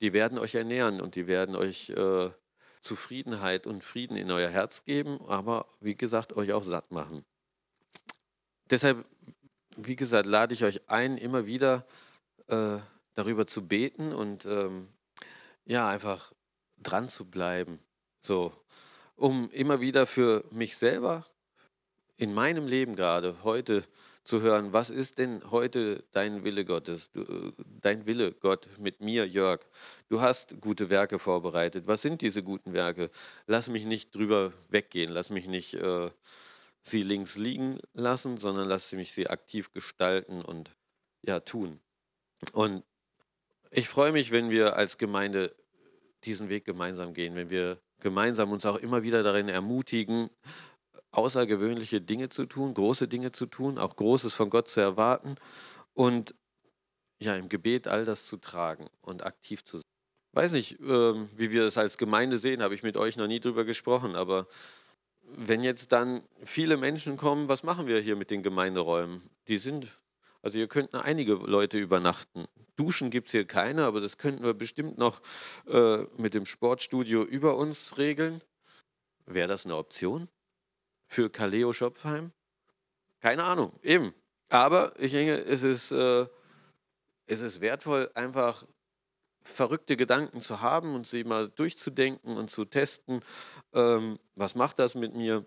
die 0.00 0.12
werden 0.12 0.38
euch 0.38 0.54
ernähren 0.54 1.00
und 1.00 1.14
die 1.16 1.26
werden 1.26 1.56
euch 1.56 1.90
äh, 1.90 2.30
Zufriedenheit 2.80 3.66
und 3.66 3.84
Frieden 3.84 4.16
in 4.16 4.30
euer 4.30 4.48
Herz 4.48 4.84
geben, 4.84 5.20
aber 5.26 5.66
wie 5.80 5.94
gesagt, 5.94 6.36
euch 6.36 6.52
auch 6.52 6.62
satt 6.62 6.90
machen. 6.90 7.24
deshalb, 8.70 9.04
wie 9.76 9.96
gesagt, 9.96 10.26
lade 10.26 10.54
ich 10.54 10.64
euch 10.64 10.88
ein, 10.88 11.16
immer 11.16 11.46
wieder 11.46 11.86
äh, 12.48 12.78
darüber 13.14 13.46
zu 13.46 13.66
beten 13.66 14.12
und 14.12 14.44
ähm, 14.44 14.88
ja, 15.64 15.88
einfach 15.88 16.32
dran 16.78 17.08
zu 17.08 17.24
bleiben. 17.24 17.80
So, 18.22 18.52
um 19.16 19.50
immer 19.50 19.80
wieder 19.80 20.06
für 20.06 20.44
mich 20.50 20.76
selber 20.76 21.26
in 22.16 22.34
meinem 22.34 22.66
Leben 22.66 22.96
gerade 22.96 23.42
heute 23.42 23.84
zu 24.28 24.42
hören, 24.42 24.74
was 24.74 24.90
ist 24.90 25.18
denn 25.18 25.42
heute 25.50 26.04
dein 26.12 26.44
Wille 26.44 26.66
Gottes, 26.66 27.10
du, 27.12 27.22
äh, 27.22 27.52
dein 27.80 28.06
Wille 28.06 28.32
Gott 28.32 28.68
mit 28.78 29.00
mir, 29.00 29.26
Jörg. 29.26 29.60
Du 30.08 30.20
hast 30.20 30.60
gute 30.60 30.90
Werke 30.90 31.18
vorbereitet. 31.18 31.86
Was 31.86 32.02
sind 32.02 32.20
diese 32.20 32.42
guten 32.42 32.74
Werke? 32.74 33.10
Lass 33.46 33.70
mich 33.70 33.86
nicht 33.86 34.14
drüber 34.14 34.52
weggehen, 34.68 35.10
lass 35.10 35.30
mich 35.30 35.46
nicht 35.46 35.74
äh, 35.74 36.10
sie 36.82 37.02
links 37.02 37.36
liegen 37.38 37.78
lassen, 37.94 38.36
sondern 38.36 38.68
lass 38.68 38.92
mich 38.92 39.12
sie 39.12 39.28
aktiv 39.28 39.72
gestalten 39.72 40.42
und 40.42 40.76
ja 41.22 41.40
tun. 41.40 41.80
Und 42.52 42.84
ich 43.70 43.88
freue 43.88 44.12
mich, 44.12 44.30
wenn 44.30 44.50
wir 44.50 44.76
als 44.76 44.98
Gemeinde 44.98 45.54
diesen 46.24 46.50
Weg 46.50 46.66
gemeinsam 46.66 47.14
gehen, 47.14 47.34
wenn 47.34 47.48
wir 47.48 47.80
gemeinsam 48.00 48.52
uns 48.52 48.66
auch 48.66 48.76
immer 48.76 49.02
wieder 49.02 49.22
darin 49.22 49.48
ermutigen, 49.48 50.28
außergewöhnliche 51.10 52.00
Dinge 52.00 52.28
zu 52.28 52.46
tun, 52.46 52.74
große 52.74 53.08
Dinge 53.08 53.32
zu 53.32 53.46
tun, 53.46 53.78
auch 53.78 53.96
Großes 53.96 54.34
von 54.34 54.50
Gott 54.50 54.68
zu 54.68 54.80
erwarten 54.80 55.36
und 55.94 56.34
ja, 57.20 57.34
im 57.34 57.48
Gebet 57.48 57.88
all 57.88 58.04
das 58.04 58.26
zu 58.26 58.36
tragen 58.36 58.86
und 59.00 59.24
aktiv 59.24 59.64
zu 59.64 59.78
sein. 59.78 59.82
Weiß 60.32 60.52
nicht, 60.52 60.78
ähm, 60.80 61.28
wie 61.34 61.50
wir 61.50 61.62
das 61.62 61.78
als 61.78 61.98
Gemeinde 61.98 62.38
sehen, 62.38 62.62
habe 62.62 62.74
ich 62.74 62.82
mit 62.82 62.96
euch 62.96 63.16
noch 63.16 63.26
nie 63.26 63.40
drüber 63.40 63.64
gesprochen, 63.64 64.14
aber 64.14 64.46
wenn 65.22 65.62
jetzt 65.62 65.92
dann 65.92 66.22
viele 66.44 66.76
Menschen 66.76 67.16
kommen, 67.16 67.48
was 67.48 67.62
machen 67.62 67.86
wir 67.86 68.00
hier 68.00 68.16
mit 68.16 68.30
den 68.30 68.42
Gemeinderäumen? 68.42 69.22
Die 69.48 69.58
sind, 69.58 69.86
also 70.42 70.58
hier 70.58 70.68
könnten 70.68 70.96
einige 70.96 71.34
Leute 71.34 71.78
übernachten. 71.78 72.46
Duschen 72.76 73.10
gibt 73.10 73.26
es 73.26 73.32
hier 73.32 73.46
keine, 73.46 73.84
aber 73.84 74.00
das 74.00 74.18
könnten 74.18 74.44
wir 74.44 74.54
bestimmt 74.54 74.96
noch 74.98 75.20
äh, 75.66 76.04
mit 76.16 76.34
dem 76.34 76.46
Sportstudio 76.46 77.24
über 77.24 77.56
uns 77.56 77.98
regeln. 77.98 78.40
Wäre 79.26 79.48
das 79.48 79.66
eine 79.66 79.76
Option? 79.76 80.28
Für 81.08 81.30
Kaleo 81.30 81.72
Schopfheim? 81.72 82.32
Keine 83.20 83.44
Ahnung, 83.44 83.72
eben. 83.82 84.14
Aber 84.48 84.92
ich 84.98 85.12
denke, 85.12 85.36
es 85.38 85.62
ist, 85.62 85.90
äh, 85.90 86.26
es 87.26 87.40
ist 87.40 87.60
wertvoll, 87.60 88.10
einfach 88.14 88.64
verrückte 89.42 89.96
Gedanken 89.96 90.40
zu 90.40 90.60
haben 90.60 90.94
und 90.94 91.06
sie 91.06 91.24
mal 91.24 91.48
durchzudenken 91.48 92.36
und 92.36 92.50
zu 92.50 92.64
testen. 92.64 93.20
Ähm, 93.72 94.18
was 94.34 94.54
macht 94.54 94.78
das 94.78 94.94
mit 94.94 95.14
mir? 95.14 95.44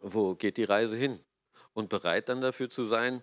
Wo 0.00 0.34
geht 0.34 0.56
die 0.56 0.64
Reise 0.64 0.96
hin? 0.96 1.20
Und 1.74 1.88
bereit 1.88 2.28
dann 2.28 2.40
dafür 2.40 2.70
zu 2.70 2.84
sein, 2.84 3.22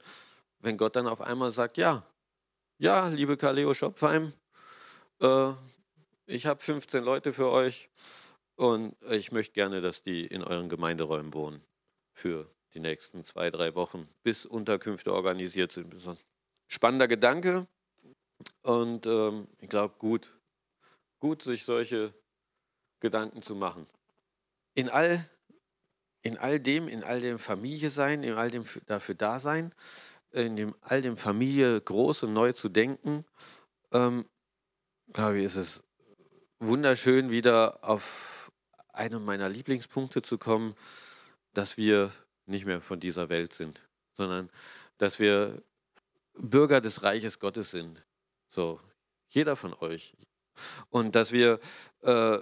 wenn 0.59 0.77
Gott 0.77 0.95
dann 0.95 1.07
auf 1.07 1.21
einmal 1.21 1.51
sagt, 1.51 1.77
ja, 1.77 2.05
ja, 2.77 3.07
liebe 3.07 3.37
Kaleo 3.37 3.73
Schopfheim, 3.73 4.33
äh, 5.21 5.51
ich 6.25 6.45
habe 6.45 6.61
15 6.61 7.03
Leute 7.03 7.33
für 7.33 7.49
euch, 7.49 7.89
und 8.55 8.95
ich 9.09 9.31
möchte 9.31 9.53
gerne, 9.53 9.81
dass 9.81 10.01
die 10.01 10.25
in 10.25 10.43
euren 10.43 10.69
Gemeinderäumen 10.69 11.33
wohnen 11.33 11.63
für 12.13 12.49
die 12.73 12.79
nächsten 12.79 13.23
zwei, 13.23 13.49
drei 13.49 13.75
Wochen, 13.75 14.07
bis 14.23 14.45
Unterkünfte 14.45 15.13
organisiert 15.13 15.71
sind. 15.71 15.95
Spannender 16.67 17.07
Gedanke 17.07 17.67
und 18.61 19.05
ähm, 19.05 19.47
ich 19.59 19.69
glaube, 19.69 19.95
gut, 19.97 20.37
gut, 21.19 21.43
sich 21.43 21.63
solche 21.63 22.13
Gedanken 22.99 23.41
zu 23.41 23.55
machen. 23.55 23.87
In 24.73 24.89
all, 24.89 25.29
in 26.21 26.37
all 26.37 26.59
dem, 26.59 26.87
in 26.87 27.03
all 27.03 27.21
dem 27.21 27.39
Familie 27.39 27.89
sein, 27.89 28.23
in 28.23 28.33
all 28.33 28.51
dem 28.51 28.65
dafür 28.87 29.15
da 29.15 29.39
sein, 29.39 29.73
in 30.31 30.55
dem, 30.55 30.75
all 30.81 31.01
dem 31.01 31.15
Familie 31.15 31.79
groß 31.79 32.23
und 32.23 32.33
neu 32.33 32.51
zu 32.51 32.67
denken, 32.67 33.25
ähm, 33.91 34.25
glaube 35.13 35.37
ich, 35.37 35.45
ist 35.45 35.55
es 35.55 35.83
wunderschön, 36.59 37.29
wieder 37.29 37.83
auf 37.83 38.35
einem 38.95 39.23
meiner 39.25 39.49
Lieblingspunkte 39.49 40.21
zu 40.21 40.38
kommen, 40.38 40.75
dass 41.53 41.77
wir 41.77 42.12
nicht 42.45 42.65
mehr 42.65 42.81
von 42.81 42.99
dieser 42.99 43.29
Welt 43.29 43.53
sind, 43.53 43.81
sondern 44.13 44.49
dass 44.97 45.19
wir 45.19 45.62
Bürger 46.38 46.81
des 46.81 47.03
Reiches 47.03 47.39
Gottes 47.39 47.71
sind. 47.71 48.03
So, 48.49 48.79
jeder 49.29 49.55
von 49.55 49.73
euch. 49.73 50.15
Und 50.89 51.15
dass 51.15 51.31
wir 51.31 51.60
äh, 52.01 52.38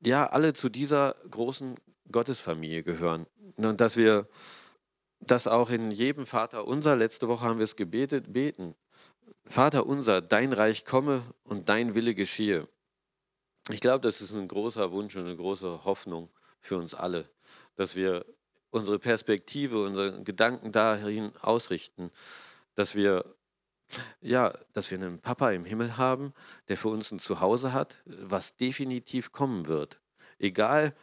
ja 0.00 0.26
alle 0.26 0.52
zu 0.52 0.68
dieser 0.68 1.14
großen 1.30 1.76
Gottesfamilie 2.10 2.82
gehören. 2.82 3.26
Und 3.56 3.80
dass 3.80 3.96
wir 3.96 4.28
das 5.20 5.46
auch 5.46 5.70
in 5.70 5.90
jedem 5.90 6.26
Vater 6.26 6.66
unser, 6.66 6.96
letzte 6.96 7.28
Woche 7.28 7.44
haben 7.44 7.58
wir 7.58 7.64
es 7.64 7.76
gebetet, 7.76 8.32
beten. 8.32 8.74
Vater 9.46 9.86
unser, 9.86 10.20
dein 10.20 10.52
Reich 10.52 10.84
komme 10.84 11.22
und 11.44 11.68
dein 11.68 11.94
Wille 11.94 12.14
geschehe. 12.14 12.68
Ich 13.70 13.80
glaube, 13.80 14.02
das 14.02 14.20
ist 14.20 14.32
ein 14.32 14.46
großer 14.48 14.92
Wunsch 14.92 15.16
und 15.16 15.24
eine 15.24 15.36
große 15.36 15.84
Hoffnung 15.84 16.30
für 16.60 16.76
uns 16.76 16.94
alle, 16.94 17.28
dass 17.74 17.96
wir 17.96 18.24
unsere 18.70 18.98
Perspektive, 18.98 19.82
unsere 19.82 20.22
Gedanken 20.22 20.70
dahin 20.70 21.34
ausrichten, 21.36 22.10
dass 22.74 22.94
wir 22.94 23.36
ja, 24.20 24.52
dass 24.72 24.90
wir 24.90 24.98
einen 24.98 25.20
Papa 25.20 25.50
im 25.52 25.64
Himmel 25.64 25.96
haben, 25.96 26.32
der 26.68 26.76
für 26.76 26.88
uns 26.88 27.12
ein 27.12 27.20
Zuhause 27.20 27.72
hat, 27.72 28.02
was 28.04 28.56
definitiv 28.56 29.30
kommen 29.30 29.66
wird. 29.66 30.00
Egal 30.38 30.94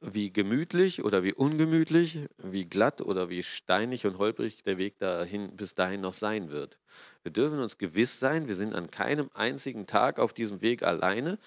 wie 0.00 0.32
gemütlich 0.32 1.04
oder 1.04 1.22
wie 1.22 1.32
ungemütlich, 1.32 2.20
wie 2.38 2.66
glatt 2.66 3.00
oder 3.00 3.28
wie 3.30 3.42
steinig 3.42 4.06
und 4.06 4.18
holprig 4.18 4.62
der 4.62 4.78
Weg 4.78 4.98
dahin 4.98 5.56
bis 5.56 5.74
dahin 5.74 6.02
noch 6.02 6.12
sein 6.12 6.50
wird. 6.50 6.78
Wir 7.22 7.32
dürfen 7.32 7.58
uns 7.60 7.78
gewiss 7.78 8.20
sein, 8.20 8.46
wir 8.46 8.54
sind 8.54 8.74
an 8.74 8.90
keinem 8.90 9.30
einzigen 9.34 9.86
Tag 9.86 10.18
auf 10.18 10.32
diesem 10.34 10.60
Weg 10.60 10.82
alleine 10.82 11.38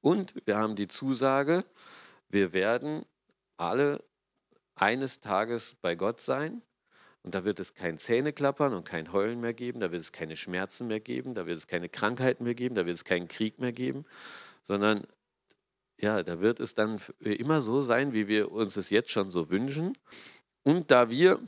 und 0.00 0.34
wir 0.46 0.56
haben 0.56 0.76
die 0.76 0.88
Zusage, 0.88 1.64
wir 2.28 2.52
werden 2.52 3.04
alle 3.56 4.04
eines 4.76 5.20
Tages 5.20 5.76
bei 5.80 5.94
Gott 5.94 6.20
sein. 6.20 6.62
Und 7.22 7.34
da 7.34 7.44
wird 7.44 7.58
es 7.58 7.74
kein 7.74 7.98
Zähneklappern 7.98 8.72
und 8.72 8.84
kein 8.84 9.12
Heulen 9.12 9.40
mehr 9.40 9.52
geben, 9.52 9.80
da 9.80 9.90
wird 9.90 10.00
es 10.00 10.12
keine 10.12 10.36
Schmerzen 10.36 10.86
mehr 10.86 11.00
geben, 11.00 11.34
da 11.34 11.44
wird 11.46 11.58
es 11.58 11.66
keine 11.66 11.88
Krankheiten 11.88 12.44
mehr 12.44 12.54
geben, 12.54 12.76
da 12.76 12.86
wird 12.86 12.94
es 12.94 13.04
keinen 13.04 13.26
Krieg 13.26 13.58
mehr 13.58 13.72
geben, 13.72 14.04
sondern 14.62 15.08
ja, 15.98 16.22
da 16.22 16.40
wird 16.40 16.60
es 16.60 16.74
dann 16.74 17.00
immer 17.20 17.60
so 17.60 17.82
sein, 17.82 18.12
wie 18.12 18.28
wir 18.28 18.52
uns 18.52 18.76
es 18.76 18.90
jetzt 18.90 19.10
schon 19.10 19.30
so 19.30 19.50
wünschen. 19.50 19.96
Und 20.62 20.90
da 20.90 21.10
wir, 21.10 21.40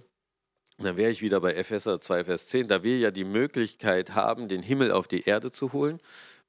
dann 0.78 0.96
wäre 0.96 1.10
ich 1.10 1.22
wieder 1.22 1.40
bei 1.40 1.54
Epheser 1.54 2.00
2, 2.00 2.24
Vers 2.24 2.46
10, 2.48 2.68
da 2.68 2.82
wir 2.82 2.98
ja 2.98 3.10
die 3.10 3.24
Möglichkeit 3.24 4.14
haben, 4.14 4.48
den 4.48 4.62
Himmel 4.62 4.92
auf 4.92 5.08
die 5.08 5.22
Erde 5.22 5.52
zu 5.52 5.72
holen, 5.72 6.00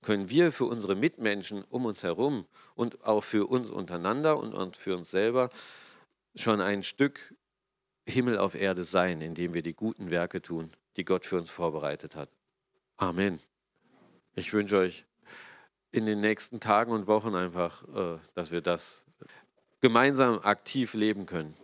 können 0.02 0.30
wir 0.30 0.52
für 0.52 0.66
unsere 0.66 0.96
Mitmenschen 0.96 1.64
um 1.66 1.86
uns 1.86 2.04
herum 2.04 2.46
und 2.76 3.04
auch 3.04 3.24
für 3.24 3.48
uns 3.48 3.70
untereinander 3.70 4.38
und 4.38 4.78
für 4.78 4.96
uns 4.96 5.12
selber 5.12 5.50
schon 6.36 6.62
ein 6.62 6.84
Stück 6.84 7.34
Himmel 8.06 8.38
auf 8.38 8.56
Erde 8.56 8.84
sein, 8.84 9.22
indem 9.22 9.54
wir 9.54 9.62
die 9.62 9.74
guten 9.74 10.10
Werke 10.10 10.42
tun, 10.42 10.72
die 10.96 11.06
Gott 11.06 11.26
für 11.26 11.38
uns 11.38 11.50
vorbereitet 11.50 12.16
hat. 12.16 12.30
Amen. 12.98 13.40
Ich 14.36 14.54
wünsche 14.54 14.78
euch 14.78 15.06
in 15.92 16.06
den 16.06 16.20
nächsten 16.20 16.60
Tagen 16.60 16.92
und 16.92 17.08
Wochen 17.08 17.36
einfach, 17.36 17.84
äh, 17.96 18.18
dass 18.36 18.52
wir 18.52 18.62
das 18.62 19.06
gemeinsam 19.82 20.40
aktiv 20.40 20.94
leben 20.94 21.26
können. 21.26 21.56